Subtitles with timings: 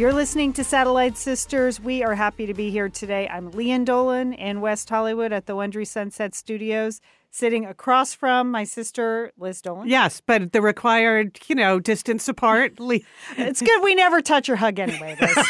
[0.00, 1.78] You're listening to Satellite Sisters.
[1.78, 3.28] We are happy to be here today.
[3.28, 8.64] I'm Lian Dolan in West Hollywood at the Wondery Sunset Studios, sitting across from my
[8.64, 9.88] sister, Liz Dolan.
[9.88, 12.74] Yes, but the required, you know, distance apart.
[13.36, 15.46] it's good we never touch or hug anyway, Liz.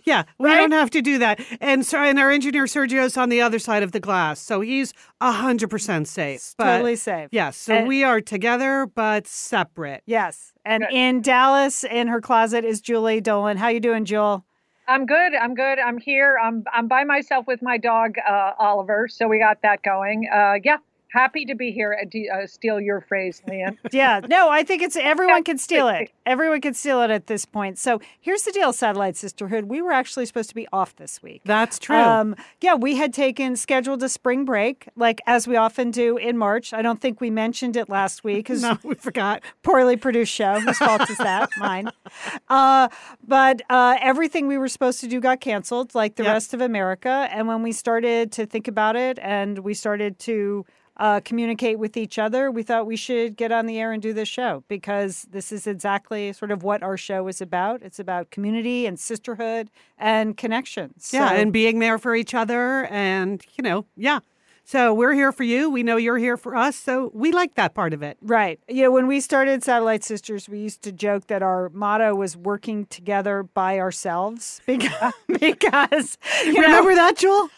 [0.04, 0.56] yeah, we Right?
[0.58, 1.40] don't have to do that.
[1.60, 4.92] And so, and our engineer Sergio's on the other side of the glass, so he's
[5.20, 6.54] hundred percent safe.
[6.58, 7.28] But- totally safe.
[7.32, 10.02] Yes, so And- we are together but separate.
[10.06, 10.52] Yes.
[10.64, 13.56] And in Dallas, in her closet, is Julie Dolan.
[13.56, 14.44] How you doing, Jewel?
[14.88, 15.34] I'm good.
[15.34, 15.78] I'm good.
[15.78, 16.38] I'm here.
[16.42, 20.28] I'm I'm by myself with my dog uh, Oliver, so we got that going.
[20.32, 20.78] Uh, yeah,
[21.12, 21.92] happy to be here.
[21.92, 23.78] and do- uh, steal your phrase, Lian.
[23.92, 26.10] Yeah, no, I think it's everyone can steal it.
[26.26, 27.78] Everyone can steal it at this point.
[27.78, 29.64] So here's the deal, Satellite Sisterhood.
[29.64, 31.42] We were actually supposed to be off this week.
[31.44, 31.96] That's true.
[31.96, 36.38] Um, yeah, we had taken scheduled a spring break, like as we often do in
[36.38, 36.72] March.
[36.72, 39.42] I don't think we mentioned it last week because no, we forgot.
[39.64, 40.60] poorly produced show.
[40.60, 41.50] Whose fault is that?
[41.58, 41.90] Mine.
[42.48, 42.88] Uh,
[43.26, 46.32] but uh, everything we were supposed to do got canceled, like the Yep.
[46.32, 47.28] rest of America.
[47.32, 50.64] And when we started to think about it and we started to
[51.02, 54.12] uh, communicate with each other, we thought we should get on the air and do
[54.12, 57.82] this show because this is exactly sort of what our show is about.
[57.82, 61.10] It's about community and sisterhood and connections.
[61.12, 64.20] Yeah, So- and being there for each other, and you know, yeah.
[64.64, 65.68] So we're here for you.
[65.68, 66.76] We know you're here for us.
[66.76, 68.16] So we like that part of it.
[68.22, 68.60] Right.
[68.68, 72.36] You know, when we started Satellite Sisters, we used to joke that our motto was
[72.36, 77.50] working together by ourselves because, because you know, Remember that, Jewel?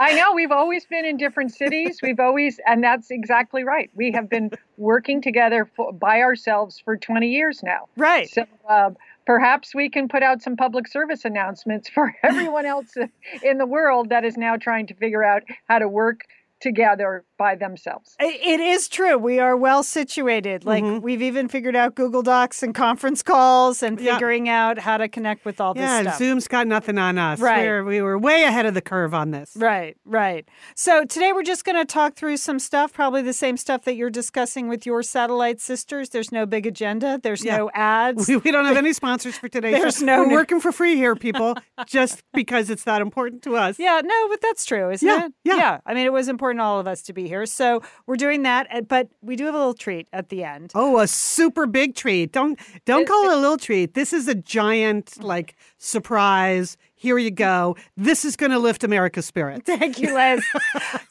[0.00, 2.00] I know we've always been in different cities.
[2.02, 3.90] We've always, and that's exactly right.
[3.94, 7.86] We have been working together for, by ourselves for 20 years now.
[7.98, 8.28] right.
[8.30, 8.90] So uh,
[9.26, 12.94] perhaps we can put out some public service announcements for everyone else
[13.42, 16.22] in the world that is now trying to figure out how to work
[16.60, 18.14] together by themselves.
[18.20, 19.16] It is true.
[19.16, 20.64] We are well situated.
[20.64, 21.00] Like Mhm.
[21.02, 24.14] we've even figured out Google Docs and conference calls and Yeah.
[24.14, 26.18] figuring out how to connect with all this Yeah, stuff.
[26.18, 27.40] Zoom's got nothing on us.
[27.40, 27.62] Right.
[27.64, 29.52] We're, we were way ahead of the curve on this.
[29.56, 30.46] Right, right.
[30.74, 33.94] So today we're just going to talk through some stuff, probably the same stuff that
[33.96, 36.10] you're discussing with your satellite sisters.
[36.10, 37.18] There's no big agenda.
[37.22, 37.56] There's Yeah.
[37.56, 38.28] no ads.
[38.28, 39.70] We, we don't have any sponsors for today.
[39.72, 41.54] There's no- We're working for free here, people,
[41.86, 43.78] just because it's that important to us.
[43.78, 45.32] Yeah, no, but that's true, isn't Yeah, it?
[45.44, 45.78] yeah.
[45.86, 47.46] I mean, it was important to all of us to be here.
[47.46, 50.72] So we're doing that, but we do have a little treat at the end.
[50.74, 52.32] Oh, a super big treat.
[52.32, 53.94] Don't don't call it a little treat.
[53.94, 55.24] This is a giant mm.
[55.24, 56.76] like surprise.
[56.94, 57.76] Here you go.
[57.96, 59.62] This is going to lift America's spirit.
[59.64, 60.44] Thank you, Liz.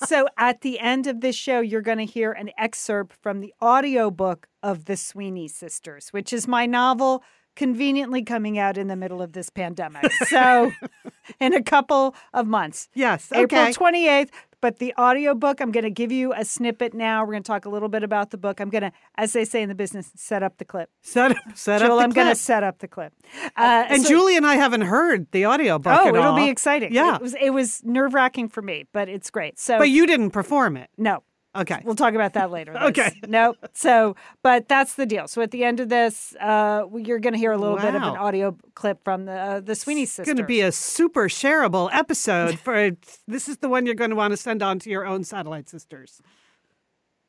[0.06, 3.54] so at the end of this show, you're going to hear an excerpt from the
[3.60, 7.24] audiobook of The Sweeney Sisters, which is my novel
[7.56, 10.10] conveniently coming out in the middle of this pandemic.
[10.28, 10.72] So
[11.42, 12.88] in a couple of months.
[12.94, 13.32] Yes.
[13.34, 14.30] April 28th.
[14.62, 17.24] But the audiobook, I'm going to give you a snippet now.
[17.24, 18.60] We're going to talk a little bit about the book.
[18.60, 20.90] I'm going to, as they say in the business, set up the clip.
[21.02, 23.14] Set up, set Jewel, up the I'm going to set up the clip.
[23.56, 26.36] Uh, And so- Julie and I haven't heard the audiobook Oh, it'll all.
[26.36, 26.94] be exciting.
[26.94, 27.16] Yeah.
[27.16, 29.58] It was, it was nerve wracking for me, but it's great.
[29.60, 30.90] So, But you didn't perform it.
[30.98, 31.24] no,
[31.56, 31.82] Okay.
[31.84, 32.74] We'll talk about that later.
[32.74, 32.84] Liz.
[32.90, 33.22] Okay.
[33.28, 33.58] Nope.
[33.74, 35.28] So, but that's the deal.
[35.28, 38.02] So at the end of this, uh, you're going to hear a little bit of
[38.02, 40.28] an audio clip from the uh, the Sweeney sisters.
[40.28, 42.92] It's going to be a super shareable episode for
[43.28, 45.70] this is the one you're going to want to send on to your own satellite
[45.70, 46.22] sisters.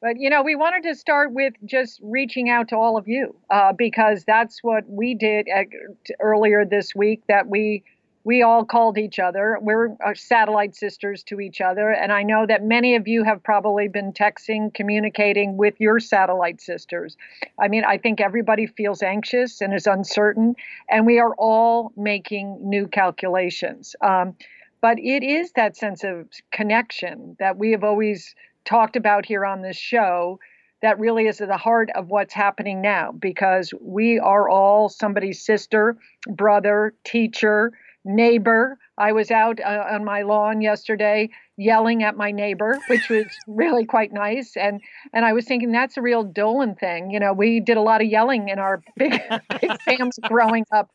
[0.00, 3.34] But you know, we wanted to start with just reaching out to all of you
[3.50, 5.64] uh, because that's what we did uh,
[6.04, 7.22] t- earlier this week.
[7.28, 7.84] That we
[8.24, 9.58] we all called each other.
[9.60, 13.42] We're uh, satellite sisters to each other, and I know that many of you have
[13.42, 17.16] probably been texting, communicating with your satellite sisters.
[17.58, 20.54] I mean, I think everybody feels anxious and is uncertain,
[20.88, 23.96] and we are all making new calculations.
[24.02, 24.34] Um,
[24.82, 28.34] but it is that sense of connection that we have always
[28.64, 30.38] talked about here on this show
[30.82, 35.44] that really is at the heart of what's happening now because we are all somebody's
[35.44, 35.96] sister,
[36.26, 37.72] brother, teacher,
[38.04, 38.78] neighbor.
[38.98, 41.30] I was out uh, on my lawn yesterday
[41.60, 44.56] yelling at my neighbor, which was really quite nice.
[44.56, 44.80] And
[45.12, 47.10] and I was thinking that's a real Dolan thing.
[47.10, 49.20] You know, we did a lot of yelling in our big
[49.60, 50.90] big families growing up,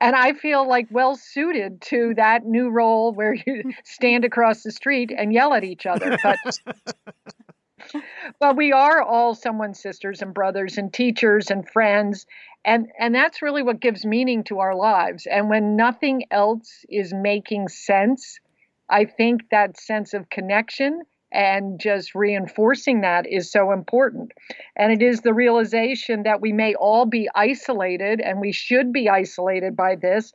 [0.00, 4.70] and I feel like well suited to that new role where you stand across the
[4.70, 6.16] street and yell at each other.
[6.22, 6.38] But
[8.40, 12.26] but we are all someone's sisters and brothers and teachers and friends
[12.64, 17.12] and and that's really what gives meaning to our lives and when nothing else is
[17.14, 18.38] making sense
[18.88, 21.02] I think that sense of connection
[21.32, 24.32] and just reinforcing that is so important.
[24.76, 29.08] And it is the realization that we may all be isolated and we should be
[29.08, 30.32] isolated by this,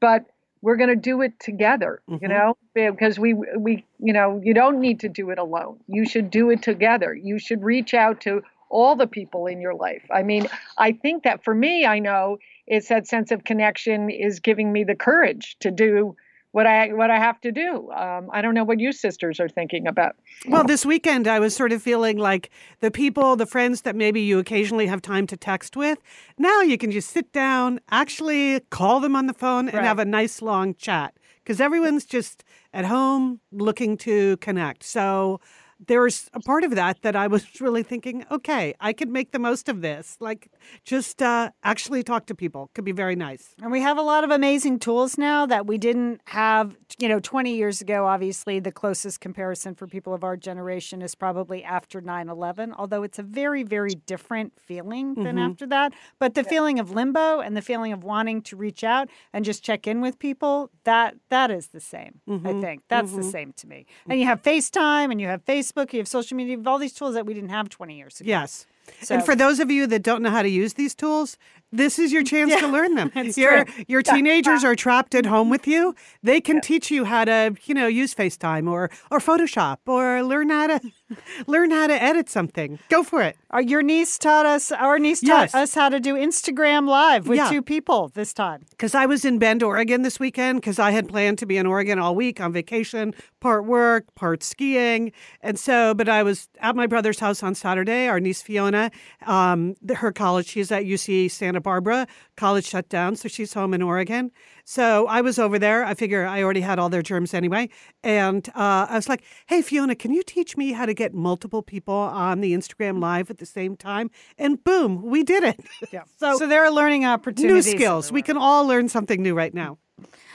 [0.00, 0.24] but
[0.64, 2.24] we're going to do it together, mm-hmm.
[2.24, 5.78] you know, because we we you know, you don't need to do it alone.
[5.86, 7.14] You should do it together.
[7.14, 10.02] You should reach out to all the people in your life.
[10.10, 14.40] I mean, I think that for me, I know it's that sense of connection is
[14.40, 16.16] giving me the courage to do
[16.54, 17.90] what I what I have to do.
[17.90, 20.14] Um, I don't know what you sisters are thinking about.
[20.46, 22.48] Well, this weekend I was sort of feeling like
[22.78, 25.98] the people, the friends that maybe you occasionally have time to text with.
[26.38, 29.84] Now you can just sit down, actually call them on the phone, and right.
[29.84, 34.84] have a nice long chat because everyone's just at home looking to connect.
[34.84, 35.40] So
[35.86, 39.38] there's a part of that that I was really thinking, okay, I could make the
[39.38, 40.16] most of this.
[40.20, 40.50] Like,
[40.84, 43.54] just uh, actually talk to people could be very nice.
[43.62, 47.20] And we have a lot of amazing tools now that we didn't have, you know,
[47.20, 48.06] 20 years ago.
[48.06, 53.02] Obviously, the closest comparison for people of our generation is probably after 9 11, although
[53.02, 55.50] it's a very, very different feeling than mm-hmm.
[55.50, 55.92] after that.
[56.18, 56.48] But the yeah.
[56.48, 60.00] feeling of limbo and the feeling of wanting to reach out and just check in
[60.00, 62.46] with people, that that is the same, mm-hmm.
[62.46, 62.82] I think.
[62.88, 63.22] That's mm-hmm.
[63.22, 63.86] the same to me.
[64.08, 66.66] And you have FaceTime and you have Facebook Facebook, you have social media, you have
[66.66, 68.28] all these tools that we didn't have 20 years ago.
[68.28, 68.66] Yes.
[69.00, 71.38] So, and for those of you that don't know how to use these tools,
[71.72, 73.10] this is your chance yeah, to learn them.
[73.14, 73.84] your true.
[73.88, 75.94] your teenagers are trapped at home with you.
[76.22, 76.62] They can yeah.
[76.62, 80.80] teach you how to, you know, use FaceTime or or Photoshop or learn how to
[81.46, 82.78] learn how to edit something.
[82.88, 83.36] Go for it.
[83.52, 84.70] Uh, your niece taught us.
[84.72, 85.54] Our niece taught yes.
[85.54, 87.50] us how to do Instagram Live with yeah.
[87.50, 88.66] two people this time.
[88.70, 90.60] Because I was in Bend, Oregon this weekend.
[90.60, 94.42] Because I had planned to be in Oregon all week on vacation, part work, part
[94.42, 95.12] skiing,
[95.42, 95.92] and so.
[95.92, 98.08] But I was at my brother's house on Saturday.
[98.08, 98.90] Our niece Fiona,
[99.26, 102.06] um, her college, she's at UC Santa Barbara.
[102.38, 104.30] College shut down, so she's home in Oregon.
[104.64, 105.84] So I was over there.
[105.84, 107.68] I figure I already had all their germs anyway.
[108.02, 111.60] And uh, I was like, hey, Fiona, can you teach me how to get multiple
[111.62, 114.10] people on the Instagram Live at the same time?
[114.38, 115.60] And boom, we did it.
[115.92, 116.04] Yeah.
[116.16, 117.66] so, so there are learning opportunities.
[117.66, 118.10] New skills.
[118.10, 119.76] We can all learn something new right now.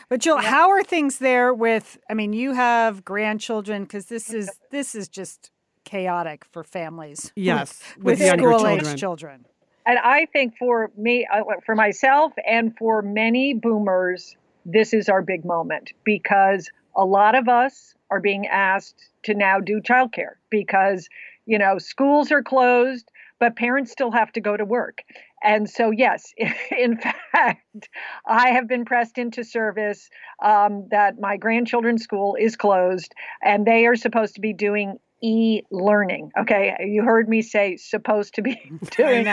[0.09, 0.50] But Jill, yeah.
[0.50, 5.07] how are things there with I mean, you have grandchildren because this is this is
[5.07, 5.51] just
[5.85, 7.31] chaotic for families.
[7.35, 9.45] Yes, with, with school age children
[9.89, 15.23] and I think for me, uh, for myself, and for many boomers, this is our
[15.23, 21.09] big moment because a lot of us are being asked to now do childcare because
[21.47, 23.09] you know schools are closed,
[23.39, 25.01] but parents still have to go to work.
[25.44, 26.33] And so, yes,
[26.77, 27.89] in fact,
[28.25, 30.09] I have been pressed into service
[30.44, 33.13] um, that my grandchildren's school is closed
[33.44, 36.31] and they are supposed to be doing e-learning.
[36.38, 38.56] Okay, you heard me say supposed to be
[38.91, 39.25] doing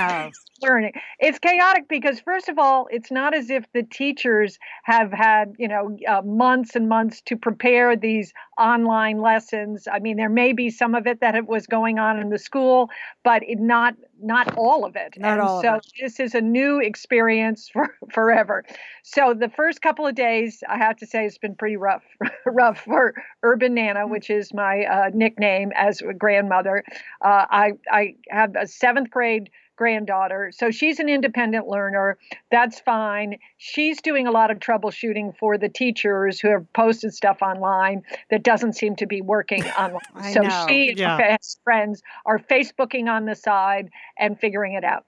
[0.62, 0.92] learning.
[1.18, 5.68] It's chaotic because first of all, it's not as if the teachers have had you
[5.68, 9.86] know uh, months and months to prepare these online lessons.
[9.90, 12.38] I mean, there may be some of it that it was going on in the
[12.38, 12.90] school,
[13.24, 15.14] but it not not all of it.
[15.18, 18.64] Not and all so this is a new experience for forever.
[19.02, 22.02] So the first couple of days, I have to say, it's been pretty rough,
[22.46, 24.10] rough for Urban Nana, mm.
[24.10, 26.84] which is my uh, nickname as a grandmother.
[27.24, 30.50] Uh, I I have a seventh grade granddaughter.
[30.54, 32.18] So she's an independent learner.
[32.50, 33.38] That's fine.
[33.58, 38.42] She's doing a lot of troubleshooting for the teachers who have posted stuff online that
[38.42, 40.32] doesn't seem to be working online.
[40.32, 40.66] so know.
[40.68, 41.16] she and yeah.
[41.16, 45.04] her best friends are Facebooking on the side and figuring it out.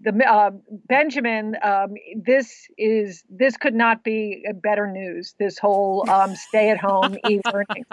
[0.00, 0.50] The uh,
[0.86, 5.34] Benjamin, um, this is this could not be better news.
[5.38, 7.84] This whole um, stay-at-home e-learning.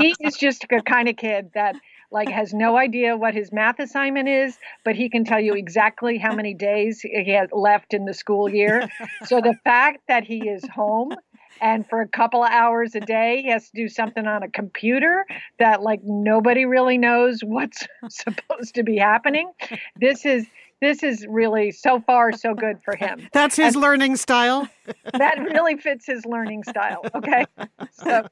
[0.00, 1.76] he is just a kind of kid that
[2.12, 6.18] like has no idea what his math assignment is, but he can tell you exactly
[6.18, 8.88] how many days he has left in the school year.
[9.24, 11.12] So the fact that he is home
[11.60, 14.48] and for a couple of hours a day he has to do something on a
[14.48, 15.24] computer
[15.58, 19.50] that like nobody really knows what's supposed to be happening.
[19.96, 20.46] This is
[20.80, 23.28] this is really so far so good for him.
[23.32, 24.68] That's his and learning style.
[25.12, 27.04] that really fits his learning style.
[27.14, 27.44] Okay,
[27.92, 28.26] so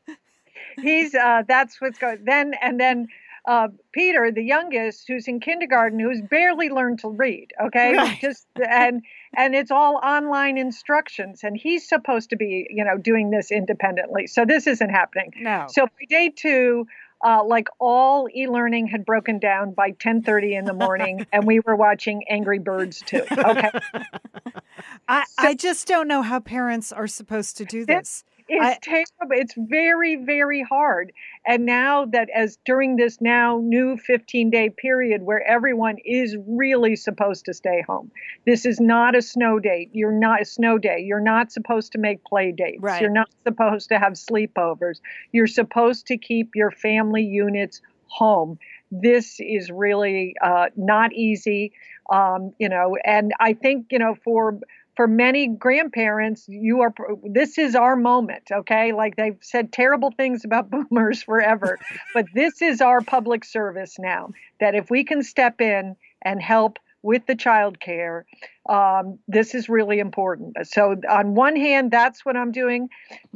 [0.81, 2.25] he's uh, that's what's going.
[2.25, 3.07] Then and then
[3.47, 7.49] uh, Peter, the youngest, who's in kindergarten, who's barely learned to read.
[7.61, 8.21] Okay, right.
[8.21, 9.03] just and
[9.37, 14.27] and it's all online instructions, and he's supposed to be, you know, doing this independently.
[14.27, 15.33] So this isn't happening.
[15.37, 15.67] No.
[15.69, 16.87] So by day two.
[17.23, 21.77] Uh, like all e-learning had broken down by 10:30 in the morning, and we were
[21.77, 23.23] watching Angry Birds too.
[23.31, 23.71] Okay,
[25.07, 28.25] I, so, I just don't know how parents are supposed to do this.
[28.51, 29.37] It's I- terrible.
[29.37, 31.13] It's very, very hard.
[31.47, 36.97] And now that as during this now new 15 day period where everyone is really
[36.97, 38.11] supposed to stay home.
[38.47, 39.91] This is not a snow date.
[39.93, 40.99] You're not a snow day.
[40.99, 42.83] You're not supposed to make play dates.
[42.83, 43.01] Right.
[43.01, 45.01] You're not supposed to have sleepovers.
[45.31, 48.59] You're supposed to keep your family units home.
[48.91, 51.73] This is really uh, not easy.
[52.11, 54.59] Um, you know, and I think, you know, for
[55.01, 56.93] for many grandparents, you are
[57.25, 58.93] this is our moment, okay?
[58.93, 61.79] Like they've said terrible things about boomers forever,
[62.13, 64.29] but this is our public service now.
[64.61, 68.27] That if we can step in and help with the child care,
[68.69, 70.55] um, this is really important.
[70.65, 72.91] So, on one hand, that's what I'm doing.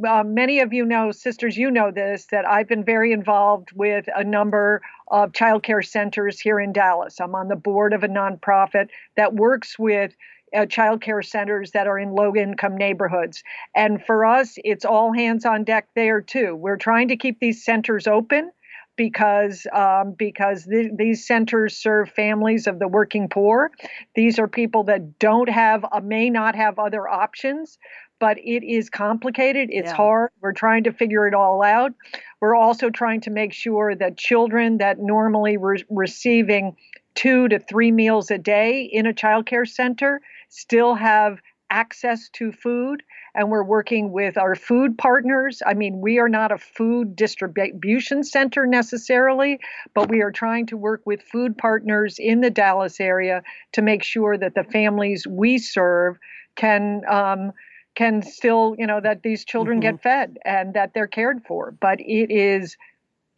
[0.06, 4.04] Uh, many of you know, sisters, you know this, that I've been very involved with
[4.14, 7.21] a number of child care centers here in Dallas.
[7.21, 10.14] I'm on the board of a nonprofit that works with
[10.54, 13.42] uh, child care centers that are in low income neighborhoods.
[13.75, 16.54] And for us, it's all hands on deck there too.
[16.56, 18.50] We're trying to keep these centers open
[18.96, 23.70] because um, because th- these centers serve families of the working poor.
[24.14, 27.78] These are people that don't have uh, may not have other options.
[28.20, 29.70] But it is complicated.
[29.73, 29.96] It's Yeah.
[29.96, 30.30] hard.
[30.40, 31.92] We're trying to figure it all out.
[32.40, 36.76] We're also trying to make sure that children that normally were receiving
[37.16, 40.20] two to three meals a day in a child care center
[40.54, 43.02] still have access to food
[43.34, 45.61] and we're working with our food partners.
[45.66, 49.58] I mean, we are not a food distribution center necessarily,
[49.92, 53.42] but we are trying to work with food partners in the Dallas area
[53.73, 56.16] to make sure that the families we serve
[56.54, 57.52] can um,
[57.96, 61.73] can still, you know, that these children get fed and that they're cared for.
[61.73, 62.76] But it is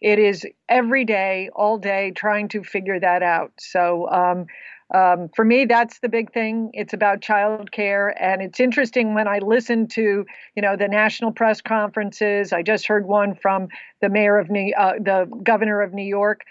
[0.00, 3.52] it is every day, all day, trying to figure that out.
[3.58, 4.46] So um,
[4.94, 6.70] um, for me, that's the big thing.
[6.72, 10.24] It's about childcare, and it's interesting when I listen to,
[10.54, 12.52] you know, the national press conferences.
[12.52, 13.68] I just heard one from
[14.00, 16.42] the mayor of New, uh, the governor of New York.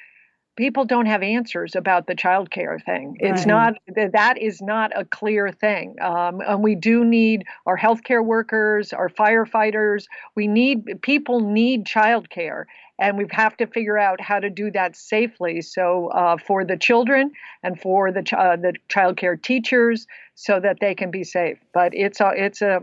[0.57, 3.17] People don't have answers about the childcare thing.
[3.19, 3.75] It's Right.
[3.95, 8.93] not that is not a clear thing, um, and we do need our healthcare workers,
[8.93, 10.05] our firefighters.
[10.35, 12.65] We need people need childcare,
[12.99, 15.61] and we have to figure out how to do that safely.
[15.61, 17.31] So uh, for the children
[17.63, 21.57] and for the ch- uh, the child care teachers, so that they can be safe.
[21.73, 22.81] But it's a it's a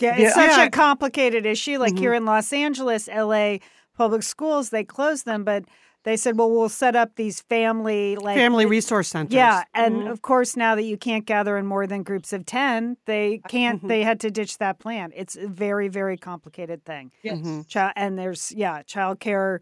[0.00, 0.54] Yeah, it's Yeah.
[0.54, 1.78] such a complicated issue.
[1.78, 1.98] Like Mhm.
[1.98, 3.58] here in Los Angeles, LA
[3.96, 5.64] public schools, they close them, but
[6.08, 9.34] they said, well, we'll set up these family like Family resource centers.
[9.34, 10.10] Yeah, and Mhm.
[10.10, 13.82] of course, now that you can't gather in more than groups of ten, they can't.
[13.82, 13.88] Mhm.
[13.88, 15.12] They had to ditch that plan.
[15.14, 17.12] It's a very, very complicated thing.
[17.22, 17.38] yes.
[17.38, 17.72] Mhm.
[17.72, 19.60] Chi- and there's yeah, childcare.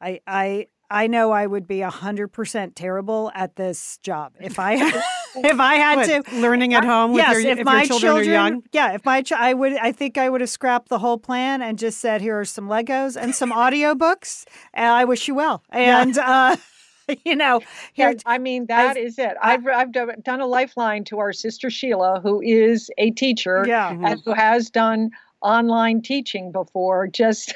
[0.00, 4.76] I I I know I would be hundred percent terrible at this job if I
[5.44, 6.36] if I had What, to.
[6.40, 8.62] learning at home with yes, your, if, if my your children, are young.
[8.72, 11.62] yeah, if my ch- I would, I think I would have scrapped the whole plan
[11.62, 15.62] and just said, "Here are some Legos and some audiobooks, and I wish you well."
[15.70, 16.56] And uh,
[17.24, 17.60] you know,
[17.92, 19.34] here, Yeah, I mean that is it.
[19.42, 23.90] I've I've done done a lifeline to our sister Sheila, who is a teacher yeah,
[23.90, 25.10] and who has done
[25.40, 27.08] online teaching before.
[27.08, 27.54] Just to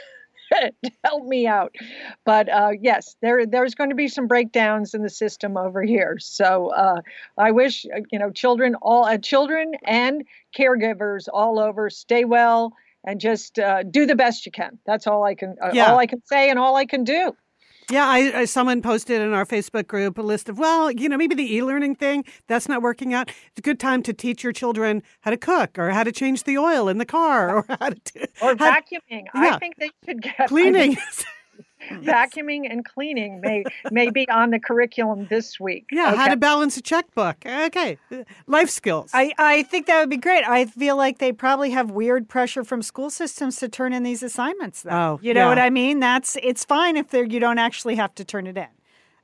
[1.05, 1.75] help me out.
[2.25, 6.17] But uh, yes, there there's going to be some breakdowns in the system over here.
[6.19, 7.00] So uh,
[7.38, 10.25] I wish uh, you know children all uh, children and
[10.57, 12.73] caregivers all over stay well
[13.05, 14.79] and just uh, do the best you can.
[14.87, 15.85] That's all I can uh, Yeah.
[15.85, 17.33] all I can say and all I can do.
[17.90, 21.16] Yeah, I, I someone posted in our Facebook group a list of well, you know,
[21.16, 23.28] maybe the e-learning thing that's not working out.
[23.28, 26.43] It's a good time to teach your children how to cook or how to change
[26.45, 29.26] the oil in the car or how to do, Or how- vacuuming.
[29.35, 29.55] yeah.
[29.55, 30.97] I think they should get I cleaning.
[31.88, 35.87] think vacuuming and cleaning may may be on the curriculum this week.
[35.90, 37.45] yeah, how to balance a checkbook.
[37.45, 37.99] Okay,
[38.47, 39.11] life skills.
[39.12, 40.45] I, I think that would be great.
[40.47, 44.23] I feel like they probably have weird pressure from school systems to turn in these
[44.23, 44.83] assignments.
[44.83, 44.90] Though.
[44.90, 45.49] Oh, you know yeah.
[45.49, 46.00] what I mean?
[46.00, 48.69] That's it's fine if you don't actually have to turn it in,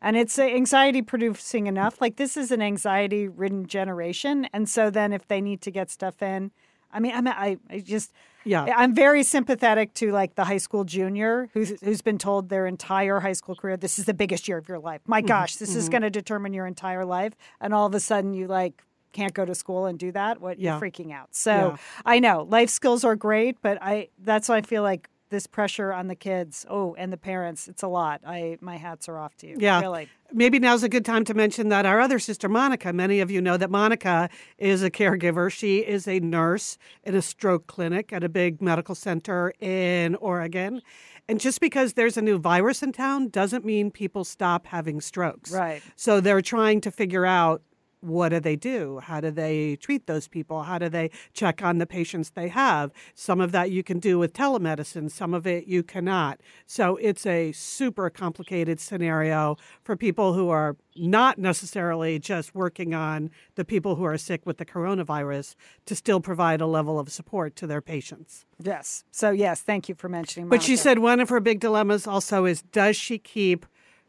[0.01, 2.01] and it's uh, anxiety producing enough.
[2.01, 5.91] Like this is an anxiety ridden generation, and so then if they need to get
[5.91, 6.51] stuff in,
[6.93, 8.13] I mean, I'm I, I just
[8.45, 12.67] yeah, I'm very sympathetic to like the high school junior who's who's been told their
[12.67, 15.01] entire high school career this is the biggest year of your life.
[15.07, 15.29] My mm-hmm.
[15.29, 15.93] gosh, this is mm-hmm.
[15.93, 18.83] going to determine your entire life, and all of a sudden you like
[19.13, 20.41] can't go to school and do that.
[20.41, 20.73] What Yeah.
[20.73, 21.35] you're freaking out.
[21.35, 21.77] So Yeah.
[22.05, 25.93] I know life skills are great, but I that's why I feel like this pressure
[25.93, 26.65] on the kids.
[26.71, 28.21] Oh, and the parents, it's a lot.
[28.25, 29.57] I my hats are off to you.
[29.59, 29.81] Yeah.
[29.81, 30.09] really.
[30.33, 33.43] Maybe now's a good time to mention that our other sister, Monica, many of you
[33.43, 35.51] know that Monica is a caregiver.
[35.51, 40.81] She is a nurse in a stroke clinic at a big medical center in Oregon.
[41.29, 45.53] And just because there's a new virus in town doesn't mean people stop having strokes.
[45.53, 45.83] Right.
[45.97, 47.63] So they're trying to figure out
[48.03, 48.99] what do they do?
[49.01, 50.65] How do they treat those people?
[50.65, 52.91] How do they check on the patients they have?
[53.15, 56.41] Some of that you can do with telemedicine, some of it you cannot.
[56.67, 63.31] So it's a super complicated scenario for people who are not necessarily just working on
[63.55, 65.55] the people who are sick with the coronavirus
[65.87, 68.45] to still provide a level of support to their patients.
[68.61, 69.05] Yes.
[69.13, 72.45] So, yes, thank you for mentioning But she said one of her big dilemmas also
[72.47, 73.65] is does she keep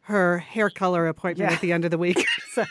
[0.07, 1.55] her hair color appointment Yeah.
[1.55, 2.25] at the end of the week?
[2.53, 2.65] so,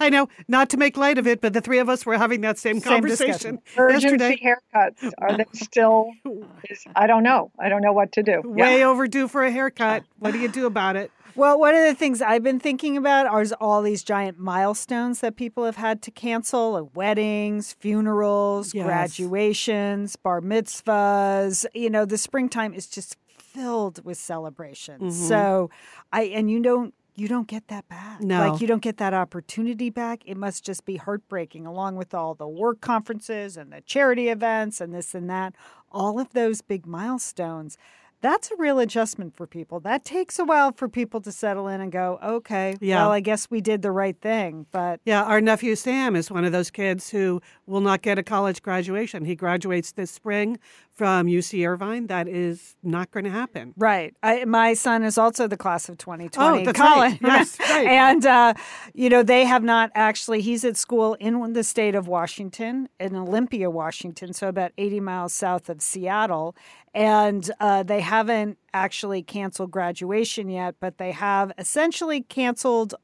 [0.00, 2.40] I know, not to make light of it, but the three of us were having
[2.42, 4.40] that same, Same conversation Urgency yesterday.
[4.74, 6.10] haircuts are they still?
[6.70, 7.50] Is, I don't know.
[7.58, 8.42] I don't know what to do.
[8.56, 8.64] Yeah.
[8.64, 10.04] Way overdue for a haircut.
[10.18, 11.10] What do you do about it?
[11.34, 15.36] Well, one of the things I've been thinking about are all these giant milestones that
[15.36, 18.86] people have had to cancel like weddings, funerals, Yes.
[18.86, 21.66] graduations, bar mitzvahs.
[21.74, 25.14] You know, the springtime is just filled with celebrations.
[25.14, 25.28] Mm-hmm.
[25.28, 25.70] So
[26.12, 28.20] I and you don't you don't get that back.
[28.20, 28.48] No.
[28.50, 30.20] Like you don't get that opportunity back.
[30.26, 34.80] It must just be heartbreaking along with all the work conferences and the charity events
[34.80, 35.54] and this and that.
[35.90, 37.78] All of those big milestones.
[38.22, 39.78] That's a real adjustment for people.
[39.80, 43.02] That takes a while for people to settle in and go, okay, Yeah.
[43.02, 44.66] well, I guess we did the right thing.
[44.72, 48.22] But Yeah, our nephew Sam is one of those kids who will not get a
[48.22, 49.26] college graduation.
[49.26, 50.58] He graduates this spring
[50.96, 52.06] from UC Irvine.
[52.06, 53.74] That is not going to happen.
[53.76, 54.14] Right.
[54.22, 56.62] I, my son is also the class of 2020.
[56.62, 57.10] Oh, that's Colin.
[57.12, 57.20] right.
[57.22, 57.86] Yes, right.
[57.86, 58.54] and, uh,
[58.94, 63.14] you know, they have not actually, he's at school in the state of Washington, in
[63.14, 66.56] Olympia, Washington, so about 80 miles south of Seattle.
[66.94, 72.94] And uh, they haven't actually canceled graduation yet, but they have essentially canceled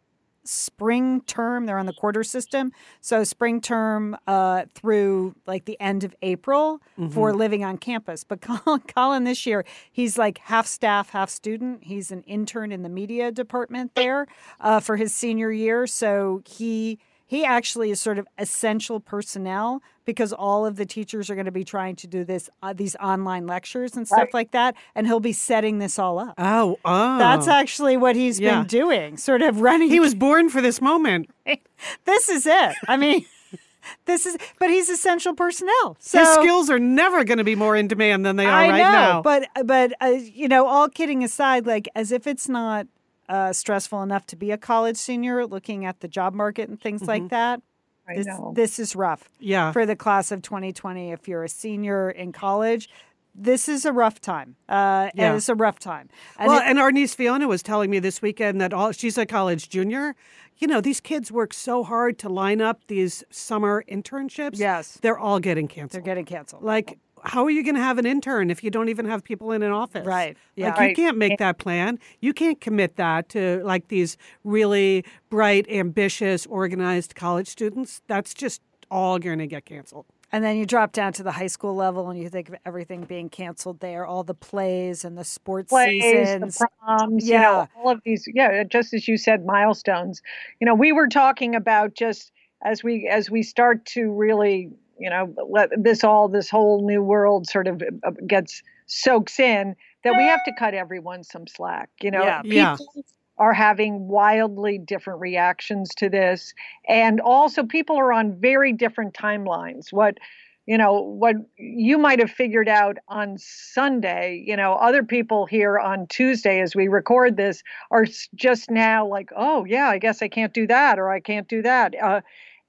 [0.45, 1.67] spring term.
[1.67, 2.73] They're on the quarter system.
[3.01, 6.81] So spring term uh, through like the end of April
[7.11, 8.25] for living on campus.
[8.25, 11.85] But Colin, Colin this year, he's like half staff, half student.
[11.85, 14.27] He's an intern in the media department there
[14.61, 15.87] uh, for his senior year.
[15.87, 21.35] So he he actually is sort of essential personnel because all of the teachers are
[21.35, 24.35] going to be trying to do this uh, these online lectures and stuff Right.
[24.35, 27.19] like that and he'll be setting this all up Oh, oh.
[27.19, 28.59] that's actually what he's Yeah.
[28.61, 31.31] been doing sort of running he was born for this moment.
[32.05, 32.75] this is it.
[32.89, 33.25] I mean,
[34.07, 35.97] this is, but he's essential personnel.
[36.01, 38.69] So His skills are never going to be more in demand than they are I
[38.69, 39.23] right know, now.
[39.23, 42.87] but but uh, you know, all kidding aside, like as if it's not
[43.29, 47.03] uh, stressful enough to be a college senior, looking at the job market and things
[47.03, 47.61] like that.
[48.09, 48.53] I This know.
[48.55, 49.73] this is rough yeah.
[49.73, 51.13] for the class of 2020.
[51.13, 52.89] If you're a senior in college,
[53.35, 54.57] this is a rough time.
[54.69, 55.29] Uh, Yeah.
[55.29, 56.09] and it's a rough time.
[56.39, 59.17] And well, it- and our niece Fiona was telling me this weekend that all she's
[59.17, 60.15] a college junior.
[60.59, 64.59] You know, these kids work so hard to line up these summer internships.
[64.59, 64.99] Yes.
[65.01, 65.93] They're all getting canceled.
[65.93, 66.63] they're getting canceled.
[66.63, 69.53] like, how are you going to have an intern if you don't even have people
[69.53, 70.07] in an office?
[70.07, 70.37] Right.
[70.57, 70.75] Yeah.
[70.75, 71.99] Like, you can't make that plan.
[72.21, 78.03] You can't commit that to like these really bright, ambitious, organized college students.
[78.07, 80.07] That's just all going to get canceled.
[80.35, 83.03] And then you drop down to the high school level and you think of everything
[83.05, 86.57] being canceled there, all the plays and the sports plays, seasons.
[86.57, 87.43] the proms, you Yeah.
[87.43, 88.25] know, all of these.
[88.33, 90.23] Yeah, just as you said, milestones.
[90.59, 92.33] You know, we were talking about just
[92.65, 94.71] as we as we start to really,
[95.03, 99.75] you know, let this all this whole new world sort of uh, gets soaks in
[100.05, 101.91] that we have to cut everyone some slack.
[102.01, 102.43] You know, Yeah.
[102.45, 102.77] Yeah.
[102.77, 103.05] people
[103.39, 106.55] are having wildly different reactions to this,
[106.89, 109.93] and also people are on very different timelines.
[109.93, 110.19] What
[110.67, 115.77] you know what you might have figured out on sunday you know other people here
[115.79, 120.29] on tuesday as we record this are just now like oh yeah i guess i
[120.29, 122.21] can't do that or i can't do that uh,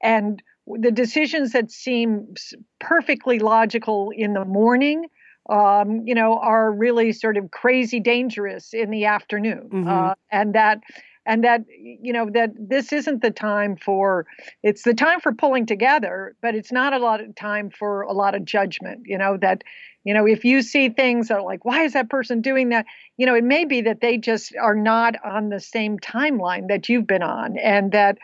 [0.01, 2.33] and the decisions that seem
[2.79, 5.07] perfectly logical in the morning
[5.49, 10.11] um, you know are really sort of crazy dangerous in the afternoon Mhm.
[10.11, 10.79] uh, and that
[11.25, 14.25] and that you know that this isn't the time for
[14.61, 18.13] it's the time for pulling together but it's not a lot of time for a
[18.13, 19.63] lot of judgment you know that
[20.05, 22.85] you know if you see things that are like why is that person doing that
[23.17, 26.87] you know it may be that they just are not on the same timeline that
[26.87, 28.17] you've been on and that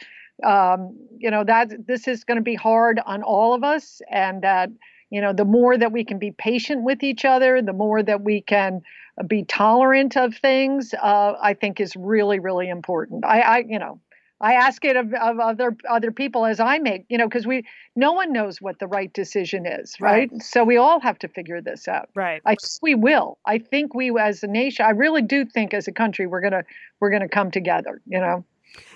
[0.43, 4.41] um, you know that this is going to be hard on all of us and
[4.41, 4.69] that
[5.09, 8.21] you know the more that we can be patient with each other the more that
[8.21, 8.81] we can
[9.27, 13.25] be tolerant of things uh, i think is really really important.
[13.25, 13.99] I, I you know
[14.41, 17.65] i ask it of, of other other people as i make you know because we
[17.95, 20.31] no one knows what the right decision is right?
[20.41, 22.09] so we all have to figure this out.
[22.15, 22.41] Right.
[22.45, 23.37] i think we will.
[23.45, 26.63] I think we as a nation i really do think as a country we're gonna
[27.01, 28.45] we're gonna come together you know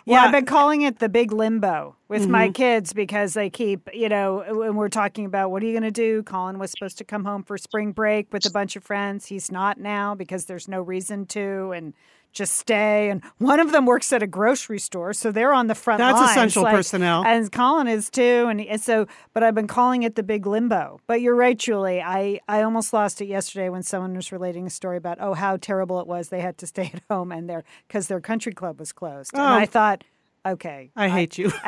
[0.06, 0.26] Well, Yeah.
[0.26, 2.54] I've been calling it the big limbo with my mm-hmm.
[2.54, 5.92] kids because they keep, you know, when we're talking about what are you going to
[5.92, 6.24] do?
[6.24, 9.28] Colin was supposed to come home for spring break with a bunch of friends.
[9.28, 11.72] He's not now because there's no reason to.
[11.72, 11.94] And
[12.34, 13.10] just stay.
[13.10, 16.12] And one of them works at a grocery store, so they're on the front line
[16.14, 17.24] That's lines, essential like- personnel.
[17.26, 18.48] And Colin is too.
[18.50, 21.00] And, and so, but I've been calling it the big limbo.
[21.08, 22.02] But you're right, Julie.
[22.02, 25.58] I, I almost lost it yesterday when someone was relating a story about, oh, how
[25.58, 26.30] terrible it was.
[26.30, 29.32] They had to stay at home and their, because their country club was closed.
[29.34, 29.46] And Oh.
[29.46, 30.04] I thought,
[30.46, 30.92] okay.
[30.96, 31.52] I hate you.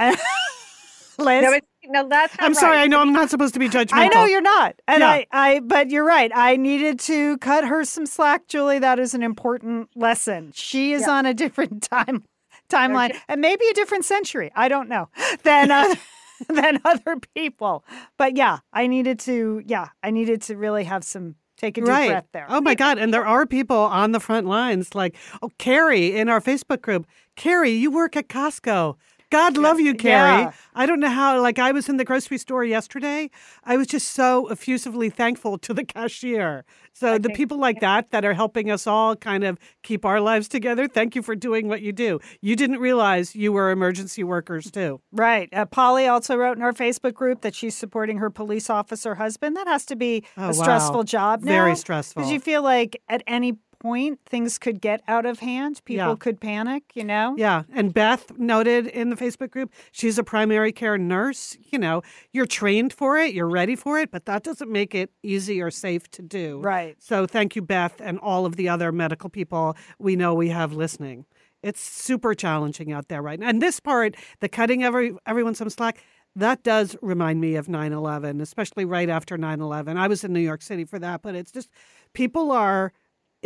[1.18, 1.44] Liz?
[1.44, 2.78] No, it's, no, that's not I'm sorry.
[2.78, 3.94] I know I'm not supposed to be judgmental.
[3.94, 4.76] I know you're not.
[4.88, 5.08] And Yeah.
[5.10, 6.32] I, I, but you're right.
[6.34, 8.80] I needed to cut her some slack, Julie.
[8.80, 10.52] That is an important lesson.
[10.54, 11.14] She is Yeah.
[11.14, 12.24] on a different time
[12.70, 13.20] timeline Okay.
[13.28, 14.52] and maybe a different century.
[14.56, 15.10] I don't know
[15.44, 15.96] than uh,
[16.50, 17.86] than other people.
[18.18, 19.62] But yeah, I needed to.
[19.66, 22.10] Yeah, I needed to really have some take a deep right.
[22.10, 22.46] breath there.
[22.50, 22.98] Oh my God.
[22.98, 27.08] And there are people on the front lines like, oh, Carrie in our Facebook group.
[27.38, 28.96] Carrie, you work at Costco.
[29.32, 30.42] God love you, Carrie.
[30.44, 30.52] Yeah.
[30.76, 33.30] I don't know how, like, I was in the grocery store yesterday.
[33.64, 36.64] I was just so effusively thankful to the cashier.
[36.94, 40.22] So, the think- people like that that are helping us all kind of keep our
[40.22, 42.20] lives together, thank you for doing what you do.
[42.42, 45.02] You didn't realize you were emergency workers, too.
[45.12, 45.50] Right.
[45.54, 49.58] Uh, Polly also wrote in our Facebook group that she's supporting her police officer husband.
[49.58, 50.52] That has to be Oh, a wow.
[50.52, 51.52] stressful job now.
[51.52, 52.22] Very stressful.
[52.22, 55.80] Because you feel like at any point things could get out of hand.
[55.86, 56.16] People Yeah.
[56.18, 57.36] could panic, you know?
[57.38, 57.64] Yeah.
[57.72, 61.56] And Beth noted in the Facebook group, she's a primary care nurse.
[61.72, 65.12] You know, you're trained for it, you're ready for it, but that doesn't make it
[65.22, 66.62] easy or safe to do.
[66.62, 66.96] Right.
[67.00, 70.74] So thank you, Beth, and all of the other medical people we know we have
[70.74, 71.26] listening.
[71.62, 73.50] It's super challenging out there right now.
[73.50, 76.04] And this part, the cutting every everyone some slack,
[76.36, 79.96] that does remind me of 9-11, especially right after 9-11.
[79.98, 81.70] I was in New York City for that, but it's just
[82.14, 82.92] people are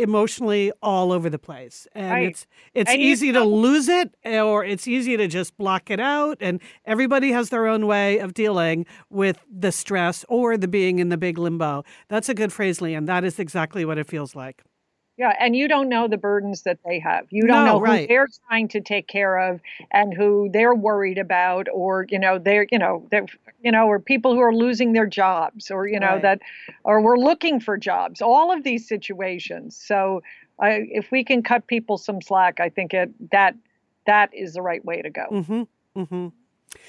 [0.00, 1.86] emotionally all over the place.
[1.94, 2.28] And Right.
[2.28, 6.38] it's it's And easy to lose it or it's easy to just block it out.
[6.40, 11.08] And everybody has their own way of dealing with the stress or the being in
[11.08, 11.84] the big limbo.
[12.08, 13.06] That's a good phrase Lian.
[13.06, 14.62] That is exactly what it feels like
[15.20, 17.26] Yeah, and you don't know the burdens that they have.
[17.30, 18.08] You don't No, know who right.
[18.08, 19.60] they're trying to take care of
[19.92, 23.26] and who they're worried about, or you know, they're you know, they're
[23.62, 26.22] you know, or people who are losing their jobs, or you know Right.
[26.22, 26.40] that,
[26.84, 28.22] or we're looking for jobs.
[28.22, 29.76] All of these situations.
[29.76, 30.22] So,
[30.60, 33.54] if we can cut people some slack, I think it that
[34.06, 35.36] that is the right way to go.
[35.44, 36.28] hmm hmm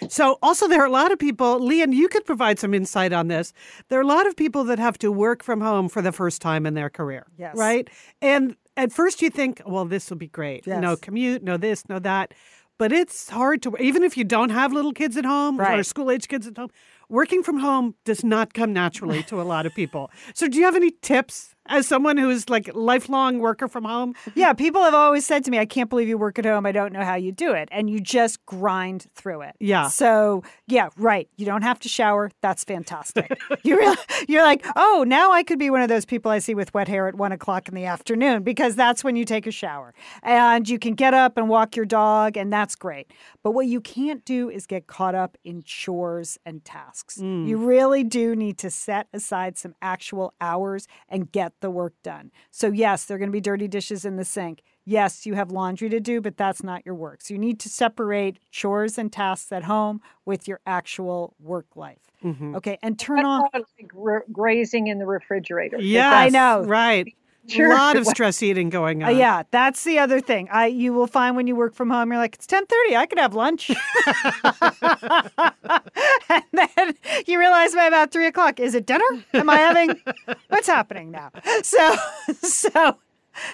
[0.09, 3.27] So, also, there are a lot of people, Lian, you could provide some insight on
[3.27, 3.53] this.
[3.89, 6.41] There are a lot of people that have to work from home for the first
[6.41, 7.27] time in their career.
[7.37, 7.55] Yes.
[7.55, 7.89] Right?
[8.21, 10.65] And at first you think, well, this will be great.
[10.65, 10.81] Yes.
[10.81, 12.33] No commute, no this, no that.
[12.77, 16.09] But it's hard to, even if you don't have little kids at home or school
[16.09, 16.69] age kids at home,
[17.09, 20.09] working from home does not come naturally to a lot of people.
[20.33, 24.15] So, do you have any tips as someone who is like lifelong worker from home?
[24.35, 26.65] Yeah, people have always said to me, I can't believe you work at home.
[26.65, 27.69] I don't know how you do it.
[27.71, 29.55] And you just grind through it.
[29.59, 29.87] Yeah.
[29.87, 31.29] So, yeah, right.
[31.37, 32.31] You don't have to shower.
[32.41, 33.31] That's fantastic.
[33.63, 33.97] you really,
[34.27, 36.87] you're like, oh, now I could be one of those people I see with wet
[36.87, 39.93] hair at one o'clock in the afternoon because that's when you take a shower.
[40.23, 43.11] And you can get up and walk your dog, and that's great.
[43.43, 47.17] But what you can't do is get caught up in chores and tasks.
[47.17, 47.47] Mm.
[47.47, 52.31] You really do need to set aside some actual hours and get the work done.
[52.49, 54.61] So, yes, there are going to be dirty dishes in the sink.
[54.85, 57.21] Yes, you have laundry to do, but that's not your work.
[57.21, 62.11] So, you need to separate chores and tasks at home with your actual work life.
[62.23, 62.55] Mm-hmm.
[62.55, 63.43] Okay, and turn on.
[63.53, 63.91] like
[64.31, 65.79] grazing in the refrigerator.
[65.79, 66.63] Yes, I know.
[66.63, 67.15] Right.
[67.47, 67.71] Sure.
[67.71, 69.17] A lot of stress eating going Uh, on.
[69.17, 70.47] yeah, that's the other thing.
[70.51, 72.95] I you will find when you work from home, you're like, it's ten thirty.
[72.95, 73.69] I could have lunch,
[76.29, 76.93] and then
[77.27, 79.03] you realize by about three o'clock, is it dinner?
[79.33, 79.99] Am I having?
[80.49, 81.31] What's happening now?
[81.63, 81.95] So,
[82.41, 82.97] so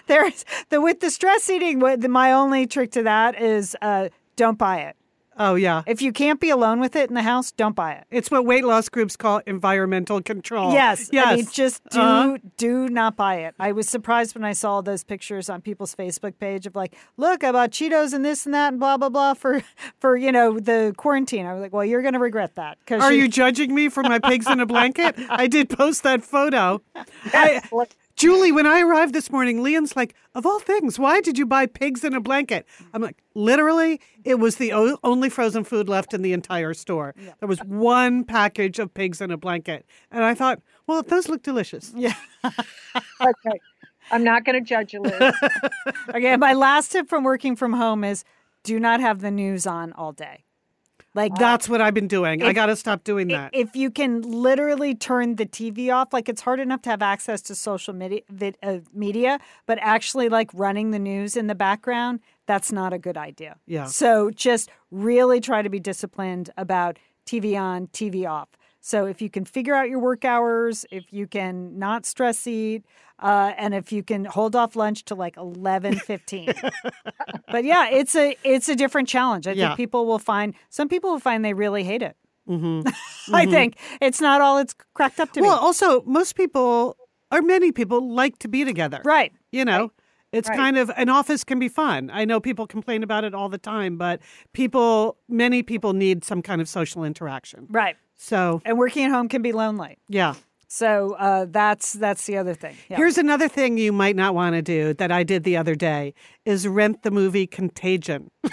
[0.08, 1.80] there's the with the stress eating.
[1.80, 4.96] what- the- My only trick to that is uh, don't buy it.
[5.38, 5.84] Oh, yeah.
[5.86, 8.06] If you can't be alone with it in the house, don't buy it.
[8.12, 10.74] It's what weight loss groups call environmental control.
[10.74, 11.28] Yes, Yes.
[11.28, 12.38] I mean, just do Uh-huh.
[12.58, 13.56] do not buy it.
[13.60, 17.44] I was surprised when I saw those pictures on people's Facebook page of like, look,
[17.44, 19.62] I bought Cheetos and this and that and blah blah blah for
[20.00, 21.46] for you know the quarantine.
[21.46, 24.04] I was like, well, you're going to regret that because Are you judging me for
[24.04, 25.16] my pigs in a blanket?
[25.30, 26.82] I did post that photo.
[27.26, 27.62] I,
[28.18, 31.68] Julie, when I arrived this morning, Lian's like, of all things, why did you buy
[31.68, 32.66] pigs in a blanket?
[32.92, 37.14] I'm like, literally, it was the o- only frozen food left in the entire store.
[37.40, 39.86] There was one package of pigs in a blanket.
[40.12, 41.94] And I thought, well, those look delicious.
[41.96, 42.16] Yeah.
[42.44, 43.60] okay.
[44.10, 45.34] I'm not going to judge you, Liz.
[46.10, 46.36] Okay.
[46.38, 48.24] My last tip from working from home is
[48.64, 50.44] do not have the news on all day.
[51.18, 52.44] Like That's what I've been doing.
[52.44, 53.50] I got to stop doing that.
[53.52, 57.42] If you can literally turn the TV off, like it's hard enough to have access
[57.44, 58.22] to social media,
[58.62, 63.18] uh, media, but actually like running the news in the background, that's not a good
[63.18, 63.58] idea.
[63.66, 63.86] Yeah.
[63.86, 68.50] So just really try to be disciplined about TV on, TV off.
[68.88, 72.86] So if you can figure out your work hours, if you can not stress eat,
[73.20, 76.54] uh, and if you can hold off lunch to like eleven fifteen.
[77.52, 79.46] but yeah, it's a it's a different challenge.
[79.46, 79.68] I Yeah.
[79.70, 82.16] think people will find some people will find they really hate it.
[82.48, 82.88] Mm-hmm.
[83.36, 85.54] I think it's not all it's cracked up to Well, be.
[85.56, 86.96] Well, also, most people,
[87.30, 89.02] or many people, like to be together.
[89.04, 89.34] Right.
[89.52, 89.92] You know,
[90.32, 90.58] it's Right.
[90.58, 92.10] kind of an office can be fun.
[92.14, 94.22] I know people complain about it all the time, but
[94.54, 97.68] people, many people need some kind of social interaction.
[97.70, 97.98] Right.
[98.18, 99.98] So, And working at home can be lonely.
[100.10, 100.34] yeah.
[100.70, 102.76] So uh, that's that's the other thing.
[102.90, 102.98] Yeah.
[102.98, 106.14] Here's another thing you might not want to do that I did the other day
[106.44, 108.30] is rent the movie Contagion.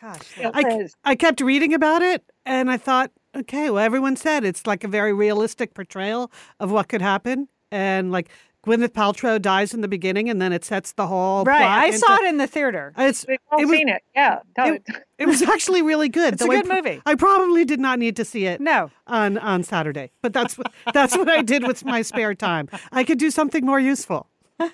[0.00, 0.20] Gosh.
[0.54, 0.86] I.
[1.04, 4.88] I kept reading about it and I thought, okay, well, everyone said it's like a
[4.88, 7.48] very realistic portrayal of what could happen.
[7.72, 8.28] And like
[8.66, 11.58] Gwyneth Paltrow dies in the beginning and then it sets the whole Right.
[11.60, 12.92] plot I into- saw it in the theater.
[12.98, 14.02] It's, We've all it was, seen it.
[14.14, 14.40] Yeah.
[14.58, 14.82] It,
[15.18, 16.34] it was actually really good.
[16.34, 17.00] It's a though I good movie.
[17.06, 18.90] I probably did not need to see it No.
[19.06, 22.68] on, on Saturday, but that's what, that's what I did with my spare time.
[22.92, 24.28] I could do something more useful.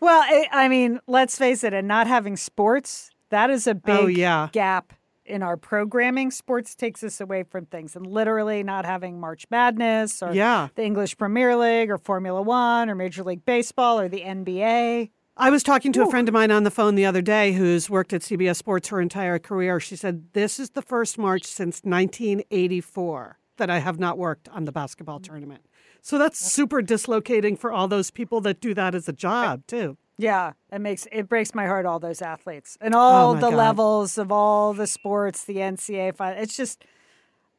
[0.00, 3.74] Well, I, I mean, let's face it, and not having sports, that is a oh,
[3.74, 4.48] big Oh, yeah.
[4.52, 4.92] gap
[5.26, 6.30] in our programming.
[6.30, 10.68] Sports takes us away from things, and literally not having March Madness or Yeah.
[10.74, 15.10] the English Premier League or Formula One or Major League Baseball or the NBA.
[15.36, 17.90] I was talking to a friend of mine on the phone the other day who's
[17.90, 19.80] worked at CBS Sports her entire career.
[19.80, 24.64] She said, This is the first March since 1984 that I have not worked on
[24.64, 25.62] the basketball tournament.
[26.06, 29.96] So that's super dislocating for all those people that do that as a job, too.
[30.18, 31.86] Yeah, it makes it breaks my heart.
[31.86, 33.54] All those athletes and all Oh, the God.
[33.54, 36.40] levels of all the sports, the NCAA.
[36.42, 36.84] It's just,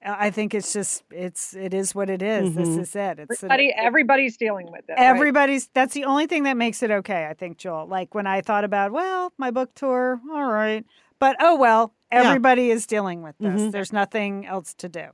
[0.05, 2.51] I think it's just it's it is what it is.
[2.51, 2.60] Mm-hmm.
[2.60, 3.19] This is it.
[3.19, 4.93] It's an- everybody, everybody's dealing with it.
[4.93, 4.99] right?
[4.99, 7.88] Everybody's that's the only thing that makes it okay, I think, Jewel.
[7.88, 10.86] Like when I thought about, well, my book tour, all right.
[11.17, 12.21] But oh well, Yeah.
[12.21, 13.60] everybody is dealing with this.
[13.63, 13.71] Mhm.
[13.71, 15.08] There's nothing else to do.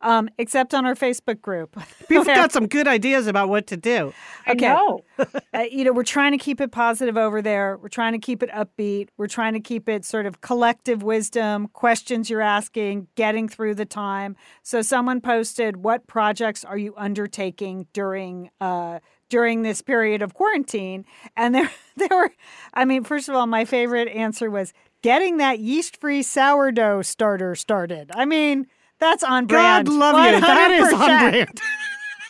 [0.00, 1.76] Um, except on our Facebook group.
[2.08, 4.12] We've got some good ideas about what to do.
[4.46, 4.68] I okay.
[4.68, 5.00] know.
[5.18, 7.76] uh, you know, we're trying to keep it positive over there.
[7.76, 9.08] We're trying to keep it upbeat.
[9.16, 13.84] We're trying to keep it sort of collective wisdom, questions you're asking, getting through the
[13.84, 14.36] time.
[14.62, 21.04] So someone posted, "What projects are you undertaking during uh, during this period of quarantine?"
[21.36, 22.32] And there, there were,
[22.74, 28.10] I mean, first of all, my favorite answer was getting that yeast-free sourdough starter started.
[28.14, 28.66] I mean.
[28.98, 29.86] That's on brand.
[29.86, 30.40] God love you.
[30.40, 31.60] That is on brand.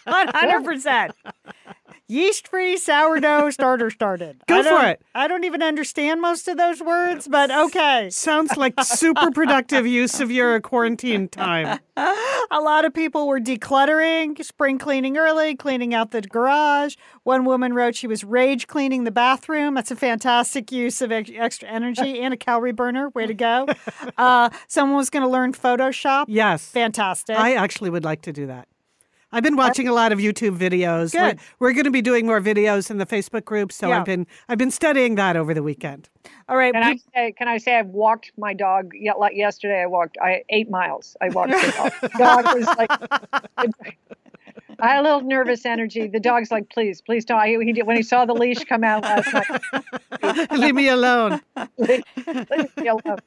[0.08, 1.10] 100%.
[2.08, 4.42] yeast free sourdough starter started.
[4.48, 5.00] Go for it.
[5.14, 8.08] I don't even understand most of those words, but okay.
[8.10, 11.78] Sounds like super productive use of your quarantine time.
[11.96, 16.94] A lot of people were decluttering, spring cleaning early, cleaning out the garage.
[17.24, 19.74] One woman wrote she was rage cleaning the bathroom.
[19.74, 23.10] That's a fantastic use of extra energy and a calorie burner.
[23.10, 23.66] Way to go.
[24.16, 26.26] Uh, someone was going to learn Photoshop.
[26.28, 26.66] Yes.
[26.68, 27.36] Fantastic.
[27.36, 28.68] I actually would like to do that.
[29.30, 31.12] I've been watching a lot of YouTube videos.
[31.14, 31.40] We're- Good.
[31.58, 33.98] We're, going to be doing more videos in the Facebook group, so Yeah.
[33.98, 36.08] I've been I've been studying that over the weekend.
[36.48, 36.72] All right.
[36.72, 37.32] Can I say?
[37.32, 38.92] Can I say I've walked my dog?
[38.94, 40.16] ye- Like yesterday, I walked.
[40.22, 41.16] I eight miles.
[41.20, 42.12] I walked the dog.
[42.44, 43.78] Dog was like.
[44.80, 46.06] I had a little nervous energy.
[46.08, 47.44] The dog's like, please, please don't.
[47.46, 50.50] He, he did, when he saw the leash come out last night.
[50.52, 51.40] Leave me alone.
[51.78, 52.02] leave
[52.76, 53.18] me alone.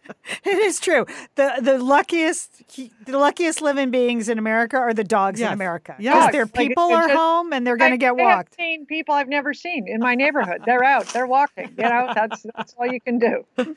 [0.44, 1.06] It is true.
[1.36, 2.64] the The luckiest,
[3.06, 5.48] the luckiest living beings in America are the dogs Yes.
[5.50, 5.96] in America.
[6.00, 6.16] Yes.
[6.28, 8.38] Because their people it are just- home and they're going to I- get I have
[8.38, 8.56] walked.
[8.56, 10.62] seen people I've never seen in my neighborhood.
[10.66, 11.08] They're out.
[11.08, 11.74] They're walking.
[11.78, 13.46] You know, that's that's all you can do.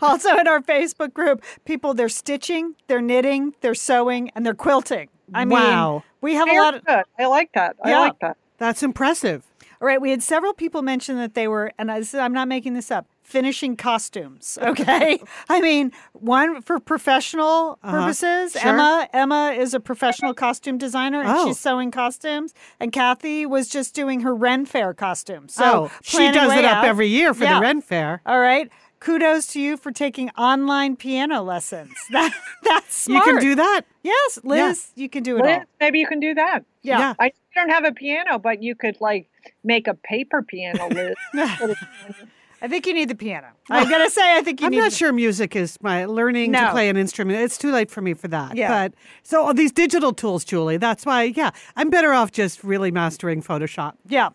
[0.00, 5.08] Also, in our Facebook group, people they're stitching, they're knitting, they're sewing, and they're quilting.
[5.34, 6.02] I mean, Wow.
[6.20, 6.74] we have a lot.
[6.74, 7.04] Of, good.
[7.18, 7.76] I like that.
[7.84, 8.36] I like that.
[8.58, 9.44] That's impressive.
[9.80, 12.32] all right, we had several people mention that they were, and I, this is- I'm
[12.32, 14.58] not making this up, finishing costumes.
[14.62, 18.00] Okay, I mean, one for professional Uh-huh.
[18.00, 18.52] purposes.
[18.52, 18.70] Sure.
[18.72, 21.46] Emma, Emma is a professional costume designer, and Oh.
[21.46, 22.54] she's sewing costumes.
[22.80, 25.48] And Kathy was just doing her Ren Fair costume.
[25.48, 26.84] So oh, she does it up out.
[26.84, 27.54] every year for Yeah.
[27.54, 28.20] the Ren Fair.
[28.26, 28.68] All right.
[29.00, 31.92] Kudos to you for taking online piano lessons.
[32.10, 32.32] That
[32.64, 33.82] that's You can do that.
[34.02, 35.64] Yes, Liz, you can do it Liz, all.
[35.80, 36.64] maybe you can do that.
[36.82, 36.98] Yeah.
[36.98, 37.14] Yeah.
[37.20, 39.28] I don't have a piano, but you could like
[39.62, 41.14] make a paper piano, Liz.
[42.60, 43.48] I think you need the piano.
[43.70, 44.78] I'm gonna say I think you I'm need.
[44.78, 46.60] not the- sure music is my learning No.
[46.66, 47.38] to play an instrument.
[47.40, 48.56] It's too late for me for that.
[48.56, 48.68] Yeah.
[48.88, 52.90] But so all these digital tools, Julie, that's why, yeah, I'm better off just really
[52.90, 53.92] mastering Photoshop.
[54.08, 54.30] Yeah.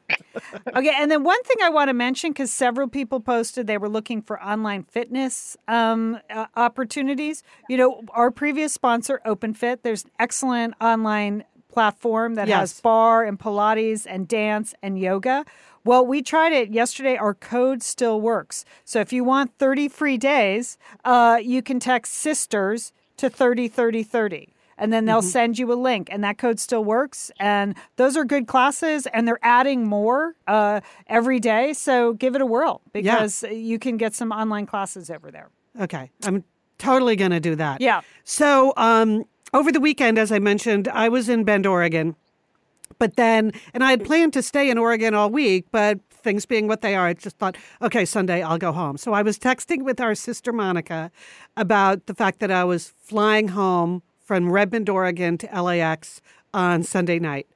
[0.76, 3.90] Okay, and then one thing I want to mention because several people posted they were
[3.90, 7.44] looking for online fitness um, uh, opportunities.
[7.70, 13.40] You know, our previous sponsor, OpenFit, there's an excellent online platform that has barre and
[13.40, 15.44] Pilates and dance and yoga.
[15.86, 17.18] Well, we tried it yesterday.
[17.18, 18.64] Our code still works.
[18.86, 24.04] So if you want 30 free days, uh, you can text sisters to 30 30
[24.04, 24.50] 30.
[24.76, 25.32] and then they'll Mhm.
[25.32, 27.30] send you a link, and that code still works.
[27.40, 31.74] And those are good classes, and they're adding more uh, every day.
[31.74, 35.50] So give it a whirl because you can get some online classes over there.
[35.80, 36.10] Okay.
[36.26, 36.44] I'm
[36.80, 37.82] totally going to do that.
[37.82, 38.02] Yeah.
[38.24, 42.16] So, um, over the weekend, as I mentioned, I was in Bend, Oregon.
[43.04, 44.06] But then, and I had mm.
[44.06, 47.38] planned to stay in Oregon all week, but things being what they are, I just
[47.38, 48.96] thought, okay, Sunday I'll go home.
[48.96, 51.12] So I was texting with our sister Monica
[51.58, 56.22] about the fact that I was flying home from Redmond, Oregon to LAX
[56.54, 57.48] on Sunday night.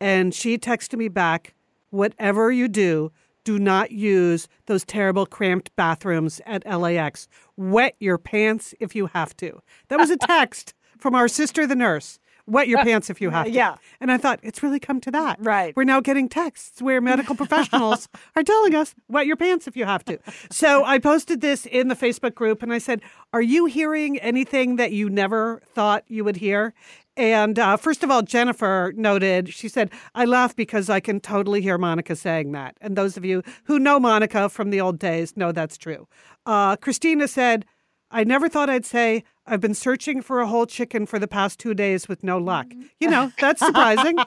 [0.00, 1.54] And she texted me back,
[1.90, 3.12] whatever you do,
[3.44, 7.28] do not use those terrible cramped bathrooms at LAX.
[7.56, 9.60] Wet your pants if you have to.
[9.90, 12.18] That was a text from our sister, the nurse.
[12.48, 13.52] Wet your pants if you have to.
[13.52, 13.76] Yeah.
[14.00, 15.38] And I thought, it's really come to that.
[15.40, 15.76] Right.
[15.76, 19.84] We're now getting texts where medical professionals are telling us, wet your pants if you
[19.84, 20.18] have to.
[20.50, 23.00] So I posted this in the Facebook group and I said,
[23.32, 26.74] Are you hearing anything that you never thought you would hear?
[27.18, 31.60] And uh, first of all, Jennifer noted, she said, I laugh because I can totally
[31.60, 32.76] hear Monica saying that.
[32.80, 36.06] And those of you who know Monica from the old days know that's true.
[36.46, 37.66] Uh, Christina said,
[38.10, 41.58] I never thought I'd say I've been searching for a whole chicken for the past
[41.58, 42.66] two days with no luck.
[43.00, 44.18] You know, that's surprising.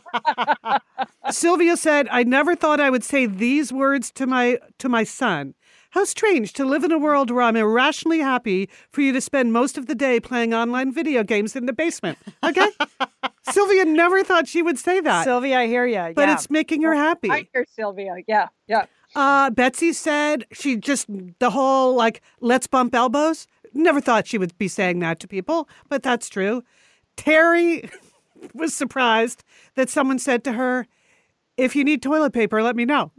[1.32, 5.56] Sylvia said, I never thought I would say these words to my to my son.
[5.91, 9.52] How strange to live in a world where I'm irrationally happy for you to spend
[9.52, 12.17] most of the day playing online video games in the basement.
[12.44, 12.67] Okay?
[13.52, 15.26] Sylvia never thought she would say that.
[15.26, 16.13] Sylvia, I hear you.
[16.15, 16.34] but yeah.
[16.34, 17.30] it's making her happy.
[17.30, 18.15] I hear Sylvia.
[18.26, 18.86] Yeah, yeah.
[19.15, 21.08] Uh, Betsy said she just
[21.39, 23.46] the whole like let's bump elbows.
[23.73, 26.63] Never thought she would be saying that to people, but that's true.
[27.15, 27.89] Terry
[28.53, 29.43] was surprised
[29.75, 30.88] that someone said to her,
[31.57, 33.11] "If you need toilet paper, let me know."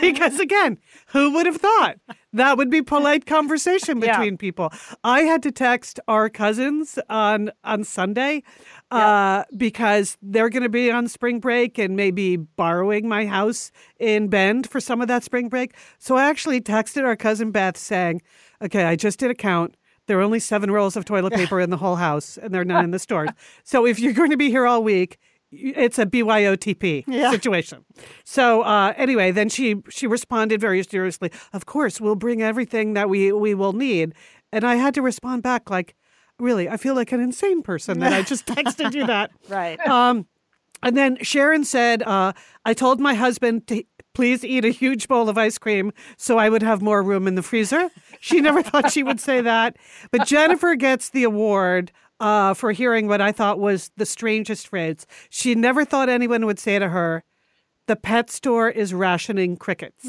[0.00, 1.96] because again, who would have thought
[2.32, 4.12] that would be polite conversation Yeah.
[4.12, 4.72] between people?
[5.04, 8.42] I had to text our cousins on on Sunday
[8.90, 14.28] uh, because they're going to be on spring break and maybe borrowing my house in
[14.28, 15.74] Bend for some of that spring break.
[15.98, 18.22] So I actually texted our cousin Beth saying,
[18.62, 21.70] "Okay, I just did a count." There are only seven rolls of toilet paper in
[21.70, 23.30] the whole house, and they're none in the stores.
[23.62, 25.18] So if you're going to be here all week,
[25.52, 27.30] it's a BYOTP Yeah.
[27.30, 27.84] situation.
[28.24, 31.30] So uh, anyway, then she she responded very seriously.
[31.52, 34.14] Of course, we'll bring everything that we we will need.
[34.52, 35.94] And I had to respond back like,
[36.38, 39.30] really, I feel like an insane person that I just texted you that.
[39.48, 39.78] right.
[39.86, 40.26] Um,
[40.82, 42.32] and then Sharon said, uh,
[42.64, 43.84] I told my husband to
[44.14, 47.34] please eat a huge bowl of ice cream so I would have more room in
[47.36, 47.90] the freezer.
[48.18, 49.76] She never thought she would say that.
[50.10, 55.06] But Jennifer gets the award uh, for hearing what I thought was the strangest phrase.
[55.30, 57.24] She never thought anyone would say to her,
[57.86, 60.08] the pet store is rationing crickets.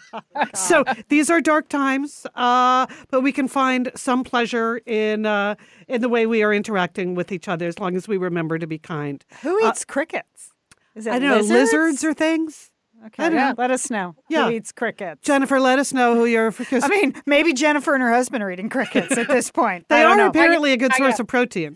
[0.54, 5.56] so these are dark times, uh, but we can find some pleasure in uh,
[5.88, 8.66] in the way we are interacting with each other, as long as we remember to
[8.66, 9.24] be kind.
[9.42, 10.52] Who eats crickets?
[10.94, 12.70] Is it I don't know lizards or things.
[13.06, 13.54] Okay, I know.
[13.58, 14.14] let us know.
[14.28, 14.44] Yeah.
[14.44, 15.22] Who eats crickets?
[15.22, 16.54] Jennifer, let us know who you're.
[16.70, 19.86] I mean, maybe Jennifer and her husband are eating crickets at this point.
[19.88, 20.28] they I are know.
[20.28, 21.74] apparently a good I source of protein.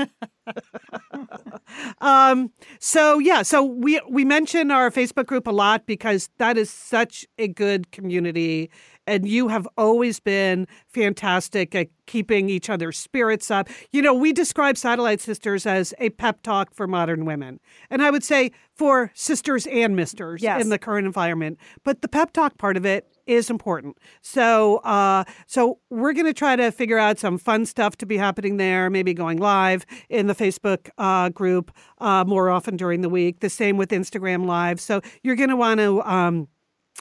[2.01, 6.71] um, so yeah, so we we mention our Facebook group a lot because that is
[6.71, 8.71] such a good community,
[9.07, 13.69] and you have always been fantastic at keeping each other's spirits up.
[13.91, 17.59] You know, we describe Satellite Sisters as a pep talk for modern women,
[17.91, 20.63] and I would say for sisters and misters Yes.
[20.63, 21.59] in the current environment.
[21.83, 23.97] But the pep talk part of it is important.
[24.21, 28.19] So, uh, so we're going to try to figure out some fun stuff to be
[28.19, 28.89] happening there.
[28.91, 33.41] Maybe going live in the Facebook uh, group uh, more often during the week.
[33.41, 34.81] The same with Instagram Live.
[34.81, 36.03] So you're going to want to.
[36.03, 36.49] Um,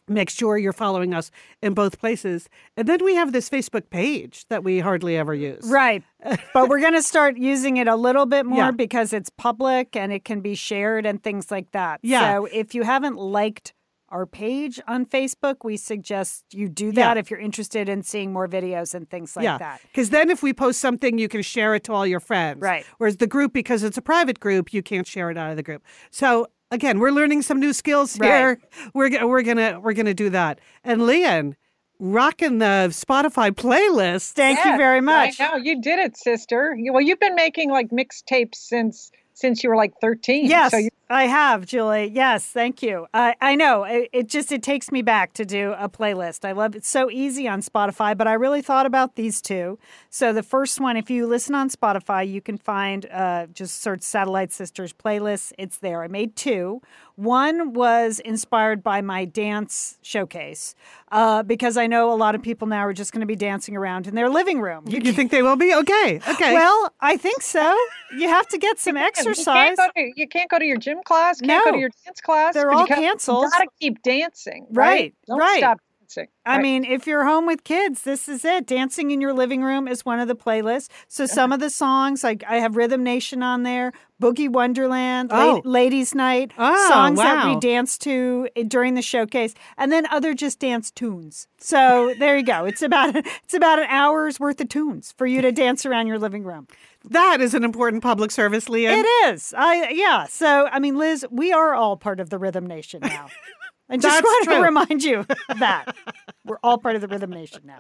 [0.08, 1.32] Make sure you're following us
[1.64, 2.48] in both places.
[2.78, 5.64] And then we have this Facebook page that we hardly ever use.
[5.66, 6.04] Right.
[6.54, 8.72] but we're going to start using it a little bit more Yeah.
[8.72, 12.00] because it's public and it can be shared and things like that.
[12.04, 12.36] Yeah.
[12.36, 13.74] So if you haven't liked
[14.10, 17.20] our page on Facebook, we suggest you do that Yeah.
[17.20, 19.58] if you're interested in seeing more videos and things like yeah.
[19.58, 19.82] that.
[19.82, 22.62] Because then if we post something, you can share it to all your friends.
[22.62, 22.86] Right.
[23.00, 25.64] Whereas the group, because it's a private group, you can't share it out of the
[25.64, 25.84] group.
[26.12, 28.28] So again, we're learning some new skills Right.
[28.28, 28.60] here.
[28.94, 30.60] We're we're gonna we're gonna do that.
[30.84, 31.56] And Lian,
[32.00, 34.32] rocking the Spotify playlist.
[34.34, 35.40] Thank you very much.
[35.40, 36.76] I know you did it, sister.
[36.92, 40.46] Well, you've been making like mixtapes since since you were like thirteen.
[40.46, 40.72] Yes.
[40.72, 42.12] So you're I have, Julie.
[42.14, 43.06] Yes, thank you.
[43.14, 46.46] I I know it, it, just it takes me back to do a playlist.
[46.46, 46.80] I love it.
[46.80, 49.78] It's so easy on Spotify, but I really thought about these two.
[50.10, 54.02] So the first one, if you listen on Spotify, you can find uh, just search
[54.02, 55.54] Satellite Sisters playlist.
[55.60, 56.02] It's there.
[56.02, 56.82] I made two.
[57.16, 60.76] One was inspired by my dance showcase
[61.12, 63.78] uh, because I know a lot of people now are just going to be dancing
[63.78, 64.84] around in their living room.
[64.88, 65.74] You, you think they will be?
[65.74, 66.20] Okay.
[66.28, 66.54] Okay.
[66.54, 67.76] Well, I think so.
[68.18, 69.46] You have to get some exercise.
[69.56, 71.40] You can't, go to, you can't go to your gym class.
[71.42, 72.54] Can't no, go to your dance class.
[72.54, 73.44] They're all canceled.
[73.46, 74.68] You got to keep dancing.
[74.72, 74.86] Right.
[74.86, 75.14] Right.
[75.28, 75.58] Don't right.
[75.58, 76.28] stop dancing.
[76.46, 76.62] I Right.
[76.62, 78.68] mean, if you're home with kids, this is it.
[78.68, 80.88] Dancing in your living room is one of the playlists.
[81.08, 81.34] So uh-huh.
[81.34, 83.92] some of the songs, like I have Rhythm Nation on there,
[84.22, 85.62] Boogie Wonderland, La- Oh.
[85.66, 87.60] Ladies Night, Oh, songs that we wow.
[87.60, 91.48] dance to eh, during the showcase, and then other just dance tunes.
[91.58, 92.66] So there you go.
[92.66, 96.20] It's about it's about an hour's worth of tunes for you to dance around your
[96.20, 96.68] living room.
[97.10, 98.92] That is an important public service, Leah.
[98.92, 99.54] It is.
[99.58, 100.26] I yeah.
[100.26, 103.28] So I mean, Liz, we are all part of the Rhythm Nation now.
[103.88, 105.26] I just That's want to remind you
[105.60, 105.96] that
[106.44, 107.80] we're all part of the Rhythm Nation now.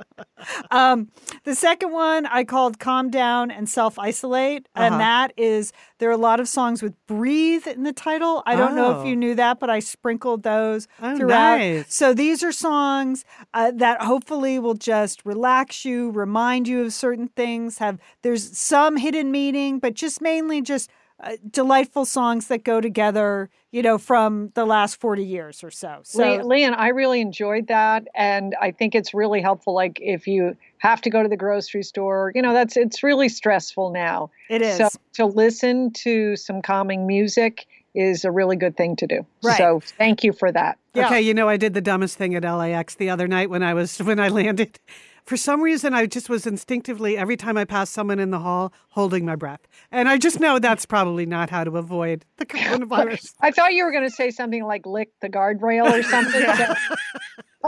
[0.69, 1.09] Um,
[1.45, 4.85] the second one I called "Calm Down" and "Self Isolate," Uh-huh.
[4.85, 8.43] and that is there are a lot of songs with "breathe" in the title.
[8.45, 9.01] I don't know Oh.
[9.01, 11.57] if you knew that, but I sprinkled those Oh, throughout.
[11.57, 11.93] nice.
[11.93, 13.25] So these are songs
[13.55, 17.79] uh, that hopefully will just relax you, remind you of certain things.
[17.79, 20.89] Have there's some hidden meaning, but just mainly just
[21.25, 23.49] uh, delightful songs that go together.
[23.71, 25.99] You know, from the last forty years or so.
[26.03, 29.73] So Le- Lian, I really enjoyed that, and I think it's really helpful.
[29.73, 33.27] Like if you have to go to the grocery store, you know, that's it's really
[33.27, 34.29] stressful now.
[34.49, 34.77] it is.
[34.77, 37.65] So to listen to some calming music
[37.95, 39.25] is a really good thing to do.
[39.43, 39.57] Right.
[39.57, 40.77] So thank you for that.
[40.93, 41.07] Yeah.
[41.07, 43.73] Okay, you know, I did the dumbest thing at LAX the other night when I
[43.73, 44.79] was when I landed.
[45.25, 48.71] For some reason, I just was instinctively every time I passed someone in the hall
[48.89, 53.33] holding my breath, and I just know that's probably not how to avoid the coronavirus.
[53.41, 56.45] I thought you were going to say something like lick the guardrail or something.
[56.55, 56.73] So,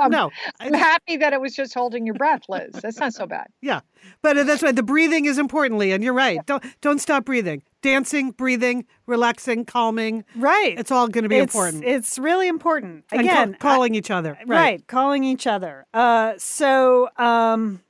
[0.01, 2.73] um, no, I'm happy that it was just holding your breath, Liz.
[2.73, 3.47] That's not so bad.
[3.61, 3.81] yeah,
[4.21, 6.45] but uh, that's why the breathing is importantly, and you're right.
[6.45, 7.63] Don't don't stop breathing.
[7.81, 10.25] Dancing, breathing, relaxing, calming.
[10.35, 10.77] right.
[10.77, 11.83] It's all going to be it's, important.
[11.85, 13.05] It's really important.
[13.11, 14.37] And ca- Again, I- calling each other.
[14.45, 14.85] right.
[14.87, 15.85] calling each other.
[15.93, 17.81] Uh, so, um,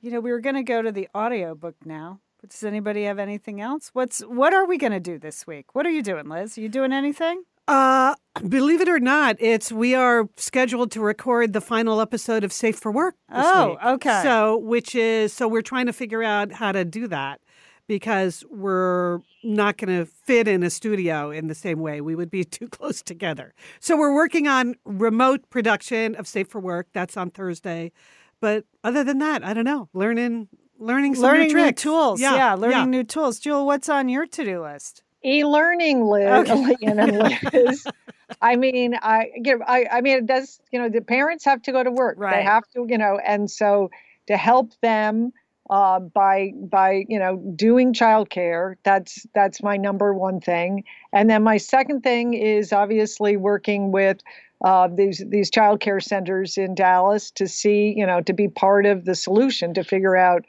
[0.00, 2.20] you know, we were going to go to the audiobook now.
[2.40, 3.90] But does anybody have anything else?
[3.94, 5.74] What's what are we going to do this week?
[5.74, 6.58] What are you doing, Liz?
[6.58, 7.44] Are you doing anything?
[7.66, 8.14] Uh,
[8.48, 12.76] believe it or not, it's we are scheduled to record the final episode of Safe
[12.78, 13.14] for Work.
[13.28, 13.78] This Oh, week.
[13.84, 14.20] okay.
[14.22, 17.40] So, which is so we're trying to figure out how to do that
[17.86, 22.00] because we're not going to fit in a studio in the same way.
[22.00, 23.54] We would be too close together.
[23.80, 26.88] So we're working on remote production of Safe for Work.
[26.92, 27.92] That's on Thursday.
[28.40, 29.88] But other than that, I don't know.
[29.94, 30.48] Learning,
[30.78, 31.82] learning some learning new tricks.
[31.82, 32.20] tools.
[32.20, 32.84] Yeah, learning yeah.
[32.84, 33.38] new tools.
[33.38, 35.02] Jewel, what's on your to-do list?
[35.24, 36.76] E-learning, Liz, Okay.
[36.82, 37.18] And
[37.52, 37.86] Liz.
[38.42, 40.60] I mean, I, you know, I, I mean, it does.
[40.70, 42.16] You know, the parents have to go to work.
[42.18, 42.36] Right.
[42.36, 43.90] They have to, you know, and so
[44.26, 45.32] to help them
[45.70, 50.84] uh, by by you know doing childcare, that's that's my number one thing.
[51.12, 54.18] And then my second thing is obviously working with
[54.62, 59.04] uh, these these childcare centers in Dallas to see, you know, to be part of
[59.04, 60.44] the solution to figure out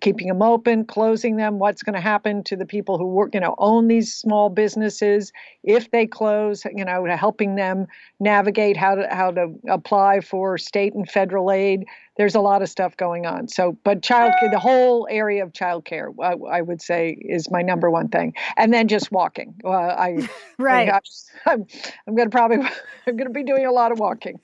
[0.00, 3.40] keeping them open, closing them, what's going to happen to the people who work, you
[3.40, 5.32] know, own these small businesses
[5.64, 7.86] if they close, you know, helping them
[8.20, 11.84] navigate how to how to apply for state and federal aid.
[12.16, 13.48] There's a lot of stuff going on.
[13.48, 17.62] So, but child, care, the whole area of childcare, I, I would say, is my
[17.62, 18.34] number one thing.
[18.56, 19.54] And then just walking.
[19.64, 20.88] Uh, I Right.
[20.88, 21.00] I,
[21.46, 21.66] I'm,
[22.06, 22.56] I'm going to probably
[23.06, 24.40] I'm going to be doing a lot of walking.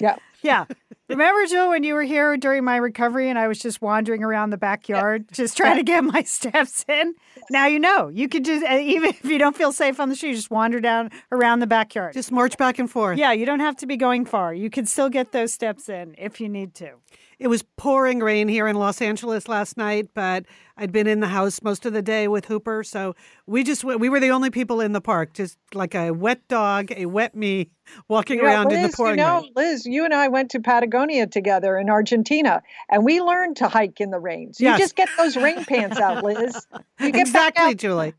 [0.00, 0.16] Yeah.
[0.46, 0.64] Yeah.
[1.08, 4.50] Remember, Jill, when you were here during my recovery and I was just wandering around
[4.50, 7.14] the backyard, just trying to get my steps in?
[7.48, 8.08] Now you know.
[8.08, 10.80] You could just, uh, even if you don't feel safe on the street, just wander
[10.80, 12.14] down around the backyard.
[12.14, 13.18] Just march back and forth.
[13.18, 14.52] yeah, you don't have to be going far.
[14.52, 16.94] You can still get those steps in if you need to.
[17.38, 20.46] It was pouring rain here in Los Angeles last night, but
[20.78, 23.14] I'd been in the house most of the day with Hooper, so
[23.46, 26.90] we just we were the only people in the park, just like a wet dog,
[26.96, 27.68] a wet me,
[28.08, 29.52] walking Yeah, around in the Liz, pouring you know, rain.
[29.54, 34.00] Liz, you and I went to Patagonia together in Argentina, and we learned to hike
[34.00, 34.54] in the rain.
[34.54, 34.78] So Yes.
[34.78, 36.66] you just get those rain pants out, Liz.
[37.00, 38.14] You get Exactly, Julie.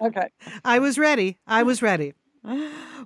[0.00, 0.28] Okay.
[0.64, 1.38] I was ready.
[1.46, 2.12] I was ready.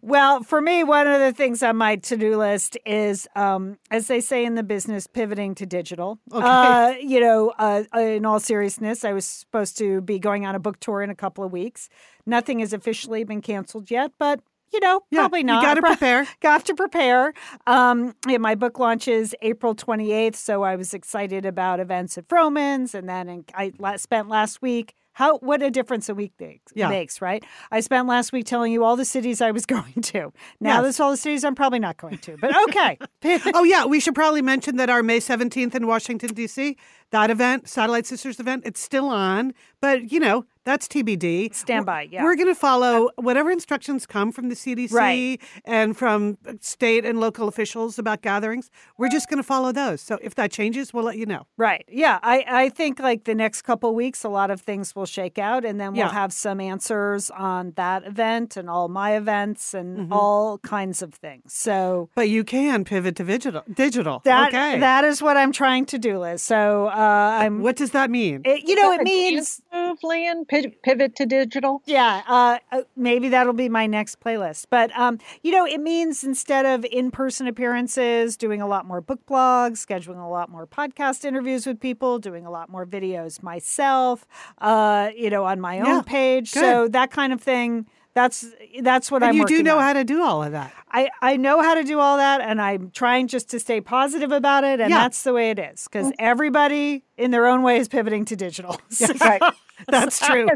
[0.02, 4.06] Well, for me, one of the things on my to do list is, um, as
[4.08, 6.18] they say in the business, pivoting to digital.
[6.32, 6.46] Okay.
[6.46, 10.58] Uh, you know, uh, in all seriousness, I was supposed to be going on a
[10.58, 11.88] book tour in a couple of weeks.
[12.26, 14.40] Nothing has officially been canceled yet, but
[14.72, 15.62] you know, Yeah, probably you not.
[15.62, 16.26] gotta prepare.
[16.40, 17.32] Got to prepare.
[17.66, 22.92] Um, yeah, my book launches April 28th, so I was excited about events at Vroman's,
[22.94, 26.72] and then in, I la- spent last week how what a difference a week makes,
[26.76, 26.88] Yeah.
[26.88, 27.42] makes, right?
[27.70, 30.32] I spent last week telling you all the cities I was going to.
[30.60, 30.82] Now Yes.
[30.84, 32.98] this all the cities I'm probably not going to, but okay.
[33.54, 36.76] oh yeah, we should probably mention that our May 17th in Washington D.C.
[37.14, 41.54] that event, Satellite Sisters event, it's still on, but you know, that's TBD.
[41.54, 42.24] Stand by, yeah.
[42.24, 45.38] We're going to follow whatever instructions come from the CDC Right.
[45.66, 48.70] and from state and local officials about gatherings.
[48.96, 50.00] We're just going to follow those.
[50.00, 51.46] So if that changes, we'll let you know.
[51.58, 51.84] Right.
[51.86, 52.18] Yeah.
[52.22, 55.66] I, I think like the next couple weeks, a lot of things will shake out,
[55.66, 56.12] and then we'll Yeah.
[56.12, 60.12] have some answers on that event and all my events and Mm-hmm.
[60.14, 61.52] all kinds of things.
[61.52, 63.62] So But you can pivot to digital.
[63.72, 64.22] Digital.
[64.24, 64.80] that okay.
[64.80, 66.40] that is what I'm trying to do, Liz.
[66.40, 67.60] So uh, I'm.
[67.60, 68.42] what does that mean?
[68.44, 71.82] It, you know, it means move, Lian, pivot to digital.
[71.86, 74.66] Yeah, uh, uh, maybe that'll be my next playlist.
[74.70, 79.20] But um, you know, it means instead of in-person appearances, doing a lot more book
[79.26, 84.26] blogs, scheduling a lot more podcast interviews with people, doing a lot more videos myself.
[84.58, 86.50] Uh, you know, on my own Yeah, page.
[86.50, 87.86] So that kind of thing.
[88.14, 88.46] That's
[88.82, 89.40] that's what and I'm.
[89.40, 89.82] And you do know on.
[89.82, 90.72] how to do all of that.
[90.90, 94.30] I, I know how to do all that, and I'm trying just to stay positive
[94.30, 95.00] about it, and Yeah.
[95.00, 95.84] that's the way it is.
[95.90, 98.80] Because everybody, in their own way, is pivoting to digital.
[98.90, 99.42] So- Right.
[99.88, 100.46] That's true.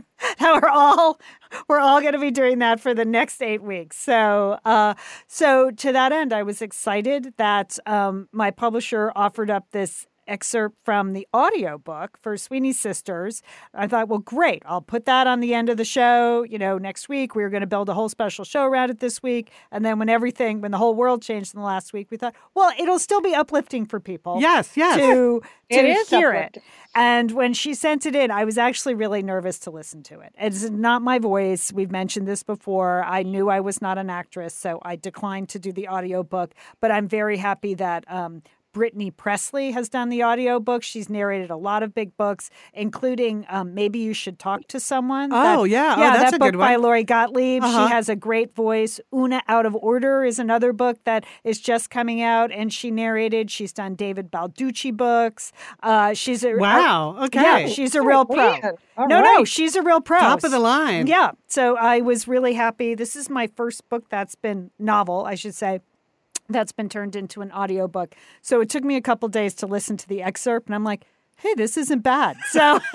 [0.40, 1.18] now we're all
[1.66, 3.96] we're all going to be doing that for the next eight weeks.
[3.96, 4.94] So, uh,
[5.26, 10.76] so to that end, I was excited that um, my publisher offered up this excerpt
[10.84, 13.42] from the audiobook for Sweeney Sisters.
[13.74, 14.62] I thought, well, great.
[14.66, 16.42] I'll put that on the end of the show.
[16.42, 19.00] You know, next week we were going to build a whole special show around it
[19.00, 22.10] this week, and then when everything, when the whole world changed in the last week,
[22.10, 24.96] we thought, well, it'll still be uplifting for people Yes, yes.
[24.96, 26.62] to to It is hear uplifting.
[26.62, 26.68] it.
[26.94, 30.34] And when she sent it in, I was actually really nervous to listen to it.
[30.38, 31.72] It's not my voice.
[31.72, 33.04] We've mentioned this before.
[33.04, 36.54] I knew I was not an actress, so I declined to do the audiobook.
[36.80, 38.42] But I'm very happy that um,
[38.78, 40.84] Brittany Pressley has done the audiobook.
[40.84, 45.30] She's narrated a lot of big books, including um, Maybe You Should Talk to Someone.
[45.32, 45.96] Oh, yeah.
[45.98, 46.82] Oh, Yeah, that's that a book good by one.
[46.82, 47.64] Lori Gottlieb.
[47.64, 47.88] Uh-huh.
[47.88, 49.00] She has a great voice.
[49.12, 53.50] Oona Out of Order is another book that is just coming out, and she narrated.
[53.50, 55.50] She's done David Baldacci books.
[55.82, 57.16] Uh, she's a Wow.
[57.24, 57.42] Okay.
[57.42, 58.36] yeah, she's a real pro.
[58.60, 60.20] Man, all no, no, she's a real pro.
[60.20, 61.08] Top of the line.
[61.08, 61.32] Yeah.
[61.48, 62.94] So I was really happy.
[62.94, 65.80] This is my first book that's been novel, I should say.
[66.48, 68.14] That's been turned into an audiobook.
[68.42, 71.04] So it took me a couple days to listen to the excerpt and I'm like,
[71.36, 72.80] "Hey, this isn't bad." So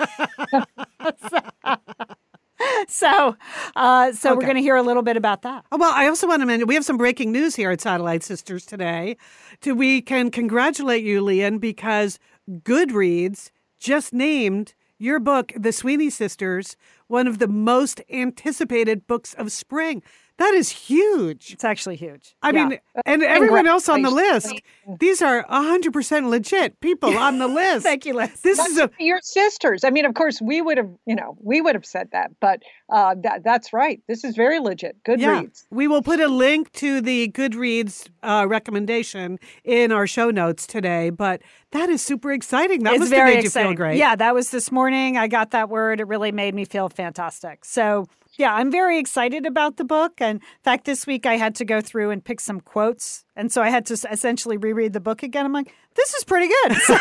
[2.88, 3.36] So,
[3.76, 5.64] uh, so we're going to hear a little bit about that.
[5.72, 8.22] Oh, well, I also want to mention we have some breaking news here at Satellite
[8.22, 9.16] Sisters today.
[9.62, 16.76] To, we can congratulate you, Lian, because Goodreads just named your book, The Sweeney Sisters,
[17.08, 20.02] one of the most anticipated books of spring.
[20.38, 21.52] That is huge.
[21.52, 22.34] It's actually huge.
[22.42, 22.66] I Yeah.
[22.68, 24.52] mean, and everyone else on the list,
[24.98, 27.84] these are 100% legit people on the list.
[27.84, 28.40] thank you, Liz.
[28.42, 29.84] This is a your sisters.
[29.84, 32.62] I mean, of course, we would have, you know, we would have said that, but
[32.90, 34.00] uh, that, that's right.
[34.08, 34.96] This is very legit.
[35.04, 40.30] Good Yeah, we will put a link to the Goodreads uh, recommendation in our show
[40.30, 41.10] notes today.
[41.10, 42.82] But that is super exciting.
[42.82, 43.70] That it's must very have made exciting.
[43.70, 43.98] you feel great.
[43.98, 45.16] Yeah, that was this morning.
[45.16, 46.00] I got that word.
[46.00, 47.64] It really made me feel fantastic.
[47.64, 48.06] So,
[48.36, 50.20] yeah, I'm very excited about the book.
[50.20, 53.24] And in fact, this week I had to go through and pick some quotes.
[53.36, 55.46] And so I had to essentially reread the book again.
[55.46, 56.76] I'm like, this is pretty good.
[56.84, 56.96] So,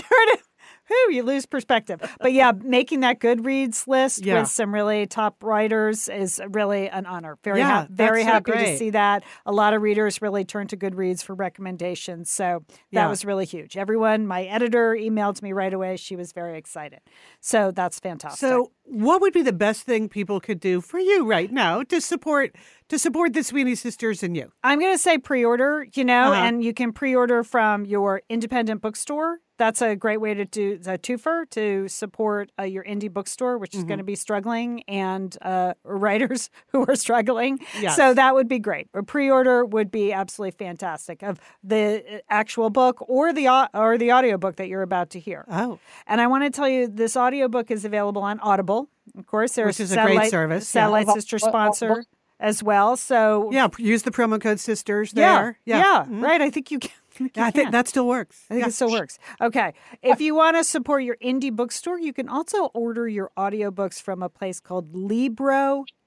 [0.00, 0.44] heard honest.
[0.88, 2.00] you sort of, whew, you lose perspective.
[2.20, 4.40] But yeah, making that Goodreads list Yeah.
[4.40, 7.38] with some really top writers is really an honor.
[7.42, 9.22] Very, Yeah, ha- very so happy to see that.
[9.44, 12.30] A lot of readers really turn to Goodreads for recommendations.
[12.30, 13.08] So that Yeah.
[13.08, 13.76] was really huge.
[13.76, 15.96] Everyone, my editor emailed me right away.
[15.96, 17.00] She was very excited.
[17.40, 18.38] So that's fantastic.
[18.40, 22.00] So, what would be the best thing people could do for you right now to
[22.00, 22.54] support
[22.88, 24.52] to support the Sweeney sisters and you?
[24.62, 26.42] I'm going to say pre-order, you know, Uh-huh.
[26.44, 29.38] and you can pre-order from your independent bookstore.
[29.58, 33.74] That's a great way to do the twofer to support uh, your indie bookstore, which
[33.74, 33.88] is Mm-hmm.
[33.88, 37.58] going to be struggling, and uh, writers who are struggling.
[37.80, 37.96] Yes.
[37.96, 38.86] So that would be great.
[38.94, 44.12] A pre-order would be absolutely fantastic of the uh, actual book or the or the
[44.12, 45.44] audiobook that you're about to hear.
[45.50, 48.75] Oh, And I want to tell you, this audiobook is available on Audible.
[49.18, 50.80] Of course, there's Which is a great service, yeah.
[50.82, 52.04] Satellite Audible- Sister sponsor
[52.38, 52.96] as well.
[52.96, 53.68] So yeah.
[53.78, 55.58] Use the promo code sisters yeah, there.
[55.64, 56.22] yeah, Mhm.
[56.22, 56.40] right.
[56.40, 56.90] I think you can.
[57.14, 58.44] I think, I think that still works.
[58.50, 58.68] I think Yeah.
[58.68, 59.18] it still works.
[59.40, 59.72] Okay.
[60.02, 64.22] If you want to support your indie bookstore, you can also order your audiobooks from
[64.22, 64.94] a place called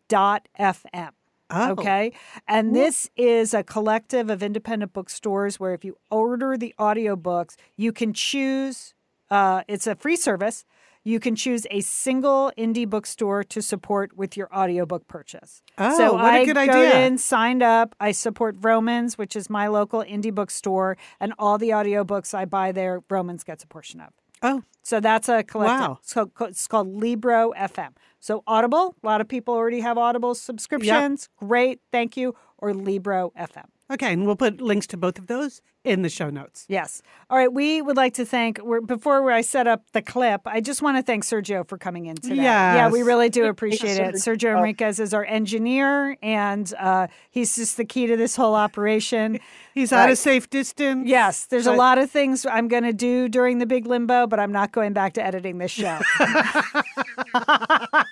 [0.10, 1.10] Libro.fm.
[1.52, 1.72] Oh.
[1.72, 2.12] Okay.
[2.48, 7.92] And this is a collective of independent bookstores where if you order the audiobooks, you
[7.92, 8.94] can choose,
[9.32, 10.64] uh, it's a free service.
[11.10, 15.64] You can choose a single indie bookstore to support with your audiobook purchase.
[15.80, 17.00] Oh, so what a I good go idea.
[17.08, 17.96] in, signed up.
[18.00, 22.72] I support Vroman's, which is my local indie bookstore, and all the audiobooks I buy
[22.72, 24.10] there, Vroman's gets a portion of.
[24.44, 25.80] Oh, So that's a collective.
[25.90, 26.00] Wow.
[26.04, 27.90] So it's called Libro FM.
[28.20, 31.30] So Audible, a lot of people already have Audible subscriptions.
[31.38, 32.36] Great, thank you.
[32.58, 33.66] Or Libro FM.
[33.92, 36.66] Okay, and we'll put links to both of those in the show notes.
[36.68, 37.02] Yes.
[37.30, 37.52] All right.
[37.52, 38.60] We would like to thank.
[38.86, 42.16] Before I set up the clip, I just want to thank Sergio for coming in
[42.18, 42.36] today.
[42.36, 44.16] Yeah, we really do appreciate it.
[44.16, 44.38] Sergio.
[44.38, 49.40] Sergio Enriquez is our engineer, and uh, he's just the key to this whole operation.
[49.74, 51.08] He's at a safe distance.
[51.08, 54.38] Yes, there's a lot of things I'm going to do during the big limbo, but
[54.38, 56.00] I'm not going back to editing this show.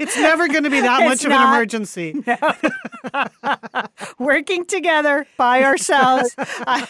[0.00, 2.14] It's never going to be that It's much of an emergency.
[4.18, 6.34] Working together by ourselves.
[6.38, 6.86] I,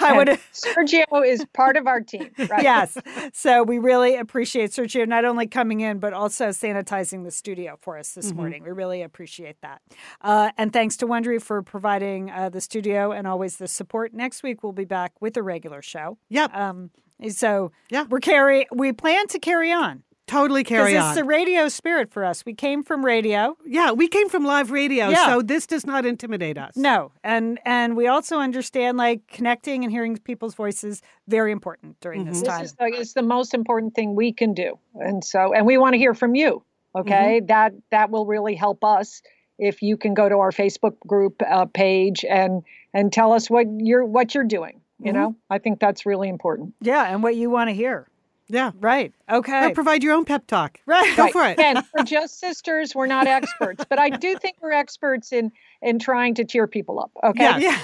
[0.00, 0.28] I would.
[0.52, 2.62] Sergio is part of our team, right?
[2.62, 2.96] yes.
[3.32, 7.98] So we really appreciate Sergio not only coming in, but also sanitizing the studio for
[7.98, 8.62] us this morning.
[8.62, 9.82] We really appreciate that.
[10.20, 14.14] Uh, and thanks to Wondery for providing uh, the studio and always the support.
[14.14, 16.16] Next week, we'll be back with a regular show.
[16.30, 16.90] Yep, Um,
[17.28, 18.04] so Yeah.
[18.08, 21.14] we're carry we plan to carry on totally because carry it's on.
[21.14, 22.44] the radio spirit for us.
[22.46, 25.26] We came from radio, yeah, we came from live radio, Yeah.
[25.26, 26.76] so this does not intimidate us.
[26.76, 32.24] no, and and we also understand like connecting and hearing people's voices very important during
[32.24, 32.62] this mm-hmm.
[32.62, 32.90] This time.
[32.90, 35.94] is the, it's the most important thing we can do, and so and we want
[35.94, 36.62] to hear from you.
[36.96, 37.46] Okay, mm-hmm.
[37.46, 39.22] that that will really help us
[39.58, 42.62] if you can go to our Facebook group uh, page and
[42.94, 44.80] and tell us what you're what you're doing.
[44.98, 45.20] You mm-hmm.
[45.20, 46.74] know, I think that's really important.
[46.80, 48.06] yeah, and what you want to hear.
[48.50, 48.72] Yeah.
[48.80, 49.14] Right.
[49.30, 49.66] Okay.
[49.66, 50.78] Or provide your own pep talk.
[50.86, 51.16] right.
[51.16, 51.58] Go for it.
[51.58, 52.94] And we're just sisters.
[52.94, 57.00] We're not experts, but I do think we're experts in in trying to cheer people
[57.00, 57.10] up.
[57.24, 57.42] Okay.
[57.44, 57.62] Yes.
[57.62, 57.78] Yeah.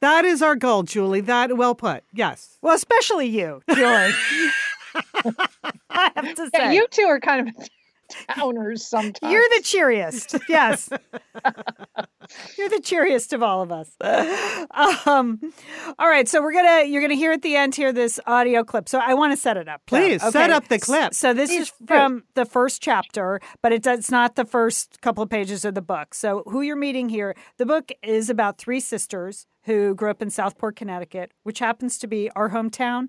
[0.00, 1.20] That is our goal, Julie.
[1.22, 2.04] That well put.
[2.12, 2.56] Yes.
[2.62, 4.12] Well, especially you, Julie.
[5.90, 7.54] I have to Yeah, say, you two are kind of
[8.30, 9.32] downers sometimes.
[9.32, 10.36] you're the cheeriest.
[10.48, 10.88] Yes.
[12.56, 13.90] You're the cheeriest of all of us.
[15.06, 15.40] Um,
[15.98, 18.88] all right, so we're gonna you're gonna hear at the end here this audio clip.
[18.88, 19.82] So I want to set it up.
[19.86, 21.14] Please, set up the clip.
[21.14, 21.86] So this Please is do.
[21.86, 25.74] from the first chapter, but it does, it's not the first couple of pages of
[25.74, 26.14] the book.
[26.14, 27.34] So who you're meeting here?
[27.56, 32.06] The book is about three sisters who grew up in Southport, Connecticut, which happens to
[32.06, 33.08] be our hometown.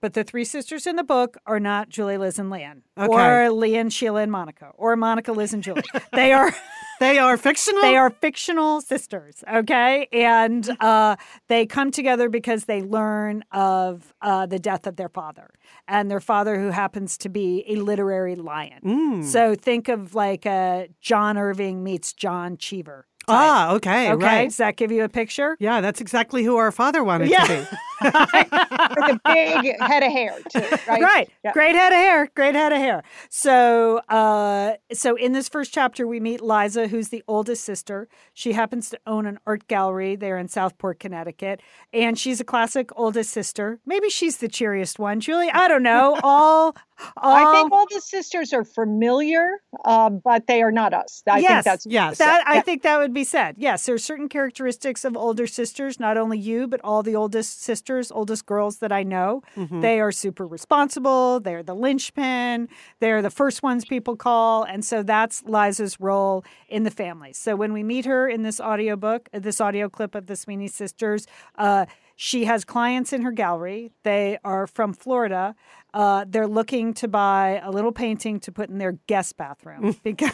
[0.00, 3.12] But the three sisters in the book are not Julie, Liz, and Lian, Okay.
[3.12, 5.82] or Lian, Sheila, and Monica, or Monica, Liz, and Julie.
[6.12, 6.52] They are
[7.00, 7.82] They are fictional.
[7.82, 10.08] they are fictional sisters, okay?
[10.12, 11.14] And uh,
[11.46, 15.50] they come together because they learn of uh, the death of their father,
[15.86, 18.80] and their father, who happens to be a literary lion.
[18.84, 19.24] Mm.
[19.24, 23.06] So think of like uh, John Irving meets John Cheever.
[23.28, 23.36] Type.
[23.38, 24.24] Ah, okay, okay.
[24.24, 24.44] right.
[24.46, 25.56] Does that give you a picture?
[25.60, 27.44] Yeah, that's exactly who our father wanted Yeah.
[27.44, 27.76] to be.
[28.04, 31.02] with a big head of hair too, right?
[31.02, 31.30] Right.
[31.44, 31.52] Yeah.
[31.52, 32.28] Great head of hair.
[32.36, 33.02] Great head of hair.
[33.28, 38.06] So, uh, so in this first chapter, we meet Liza, who's the oldest sister.
[38.34, 41.60] She happens to own an art gallery there in Southport, Connecticut,
[41.92, 43.80] and she's a classic oldest sister.
[43.84, 45.50] Maybe she's the cheeriest one, Julie.
[45.50, 46.18] I don't know.
[46.22, 46.76] All, all.
[47.16, 51.22] I think all the sisters are familiar, uh, but they are not us.
[51.28, 52.18] I Yes, think that's Yes.
[52.18, 52.62] that I Yeah.
[52.62, 53.56] think that would be said.
[53.58, 58.10] Yes, there's certain characteristics of older sisters, not only you, but all the oldest sisters,
[58.10, 59.42] oldest girls that I know.
[59.56, 59.80] Mm-hmm.
[59.80, 61.40] They are super responsible.
[61.40, 62.68] They're the linchpin.
[63.00, 64.64] They're the first ones people call.
[64.64, 67.32] And so that's Liza's role in the family.
[67.32, 70.36] So when we meet her in this audio book, uh, this audio clip of the
[70.36, 71.26] Sweeney sisters,
[71.56, 71.86] uh,
[72.20, 73.92] she has clients in her gallery.
[74.02, 75.54] They are from Florida.
[75.94, 80.32] Uh, they're looking to buy a little painting to put in their guest bathroom because,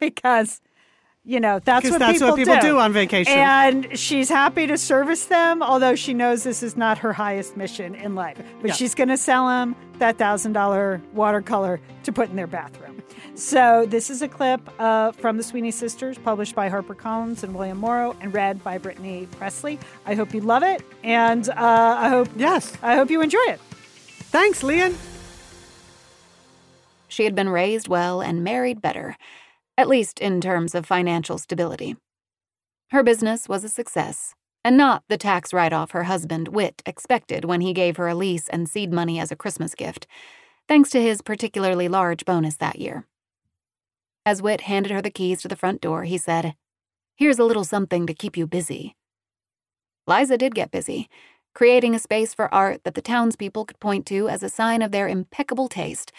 [0.00, 0.60] because
[1.24, 2.78] you know that's what that's people, what people do.
[2.78, 3.32] on vacation.
[3.32, 7.94] and she's happy to service them, although she knows this is not her highest mission
[7.94, 8.38] in life.
[8.60, 8.74] But Yeah.
[8.74, 13.02] she's going to sell them that $1,000 watercolor to put in their bathroom.
[13.34, 17.78] So, this is a clip uh, from the Sweeney Sisters, published by HarperCollins and William
[17.78, 19.78] Morrow, and read by Brittany Pressley.
[20.04, 22.76] I hope you love it, and uh, I hope yes.
[22.82, 23.58] I hope you enjoy it.
[24.30, 24.94] Thanks, Lian.
[27.08, 29.16] She had been raised well and married better,
[29.76, 31.96] at least in terms of financial stability.
[32.90, 37.44] Her business was a success, and not the tax write off her husband, Whit, expected
[37.44, 40.06] when he gave her a lease and seed money as a Christmas gift,
[40.68, 43.06] thanks to his particularly large bonus that year.
[44.24, 46.54] As Whit handed her the keys to the front door, he said,
[47.16, 48.94] Here's a little something to keep you busy.
[50.06, 51.08] Liza did get busy,
[51.54, 54.90] creating a space for art that the townspeople could point to as a sign of
[54.90, 56.12] their impeccable taste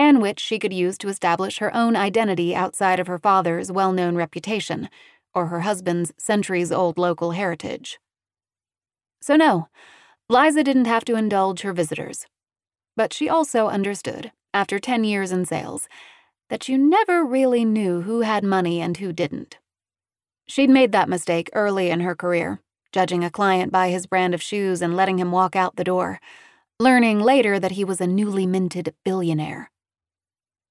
[0.00, 3.92] and which she could use to establish her own identity outside of her father's well
[3.92, 4.88] known reputation
[5.34, 8.00] or her husband's centuries old local heritage.
[9.20, 9.68] So, no,
[10.30, 12.24] Liza didn't have to indulge her visitors.
[12.96, 15.86] But she also understood, after 10 years in sales,
[16.48, 19.58] that you never really knew who had money and who didn't.
[20.48, 24.40] She'd made that mistake early in her career, judging a client by his brand of
[24.40, 26.20] shoes and letting him walk out the door
[26.80, 29.70] learning later that he was a newly minted billionaire.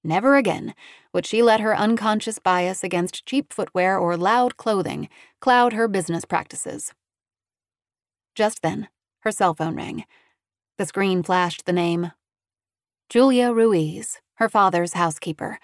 [0.02, 0.74] Never again
[1.12, 5.08] would she let her unconscious bias against cheap footwear or loud clothing
[5.40, 6.94] cloud her business practices.
[8.34, 8.88] Just then,
[9.20, 10.04] her cell phone rang.
[10.78, 12.12] The screen flashed the name
[13.10, 15.58] Julia Ruiz, her father's housekeeper,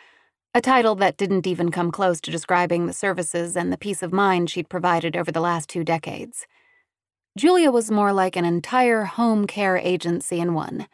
[0.53, 4.13] a title that didn't even come close to describing the services and the peace of
[4.13, 6.47] mind she'd provided over the last two decades.
[7.37, 10.89] Julia was more like an entire home care agency in one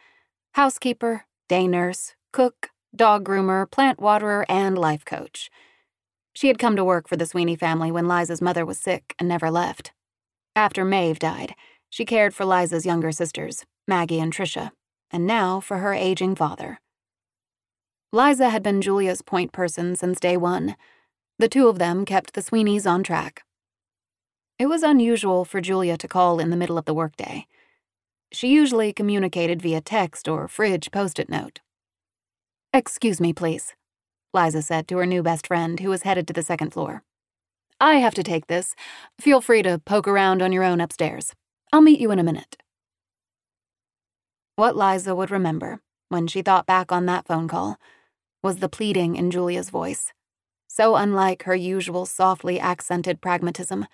[0.54, 5.50] housekeeper, day nurse, cook, dog groomer, plant waterer, and life coach.
[6.34, 9.28] She had come to work for the Sweeney family when Liza's mother was sick and
[9.28, 9.92] never left.
[10.54, 11.54] After Maeve died,
[11.88, 14.70] she cared for Liza's younger sisters, Maggie and Tricia,
[15.10, 16.80] and now for her aging father.
[18.12, 20.76] Liza had been Julia's point person since day one.
[21.38, 23.42] The two of them kept the Sweeneys on track.
[24.58, 27.46] It was unusual for Julia to call in the middle of the workday.
[28.30, 31.60] She usually communicated via text or fridge post it note.
[32.74, 33.74] Excuse me, please,
[34.32, 37.02] Liza said to her new best friend, who was headed to the second floor.
[37.78, 38.74] I have to take this.
[39.20, 41.34] Feel free to poke around on your own upstairs.
[41.70, 42.56] I'll meet you in a minute.
[44.56, 47.76] What Liza would remember, when she thought back on that phone call,
[48.42, 50.14] was the pleading in Julia's voice,
[50.66, 53.86] so unlike her usual softly accented pragmatism,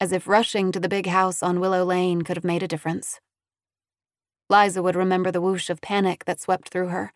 [0.00, 3.18] as if rushing to the big house on Willow Lane could have made a difference.
[4.48, 7.12] Liza would remember the whoosh of panic that swept through her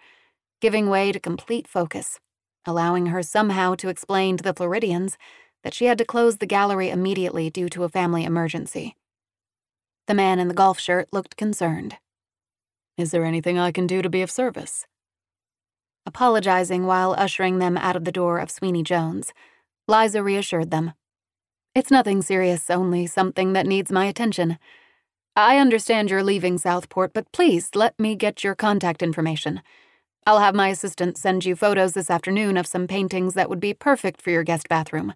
[0.65, 2.19] giving way to complete focus,
[2.65, 5.19] allowing her somehow to explain to the Floridians
[5.63, 8.97] that she had to close the gallery immediately due to a family emergency.
[10.07, 11.99] The man in the golf shirt looked concerned.
[12.97, 14.87] Is there anything I can do to be of service?
[16.07, 19.35] Apologizing while ushering them out of the door of Sweeney Jones,
[19.87, 20.95] Liza reassured them.
[21.75, 24.57] It's nothing serious, only something that needs my attention.
[25.37, 29.61] I understand you're leaving Southport, but please let me get your contact information.
[30.27, 33.75] I'll have my assistant send you photos this afternoon of some paintings that would be
[33.75, 35.13] perfect for your guest bathroom.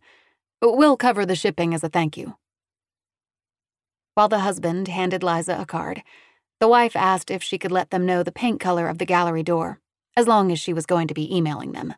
[0.60, 2.36] We'll cover the shipping as a thank you.
[4.14, 6.02] While the husband handed Liza a card,
[6.60, 9.42] the wife asked if she could let them know the paint color of the gallery
[9.42, 9.80] door,
[10.16, 11.94] as long as she was going to be emailing them.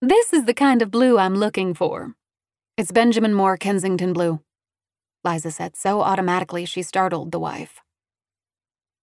[0.00, 2.14] This is the kind of blue I'm looking for.
[2.76, 4.40] It's Benjamin Moore Kensington blue,
[5.24, 7.80] Liza said so automatically she startled the wife.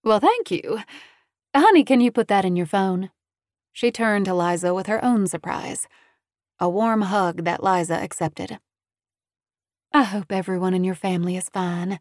[0.03, 0.79] Well, thank you.
[1.55, 3.11] Honey, can you put that in your phone?
[3.71, 5.87] She turned to Liza with her own surprise.
[6.59, 8.59] A warm hug that Liza accepted.
[9.91, 11.99] I hope everyone in your family is fine.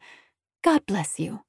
[0.64, 1.40] God bless you.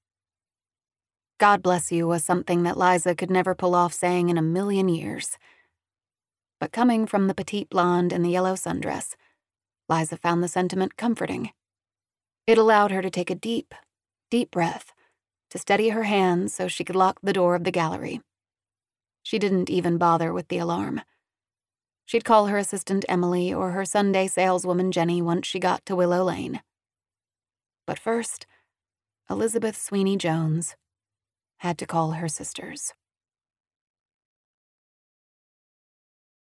[1.39, 4.89] God bless you was something that Liza could never pull off saying in a million
[4.89, 5.37] years.
[6.59, 9.15] But coming from the petite blonde in the yellow sundress,
[9.87, 11.51] Liza found the sentiment comforting.
[12.47, 13.73] It allowed her to take a deep,
[14.29, 14.91] deep breath
[15.53, 18.19] to steady her hands so she could lock the door of the gallery.
[19.21, 21.01] She didn't even bother with the alarm.
[22.05, 26.23] She'd call her assistant Emily or her Sunday saleswoman Jenny once she got to Willow
[26.23, 26.61] Lane.
[27.85, 28.47] But first,
[29.29, 30.75] Elizabeth Sweeney Jones
[31.57, 32.95] had to call her sisters.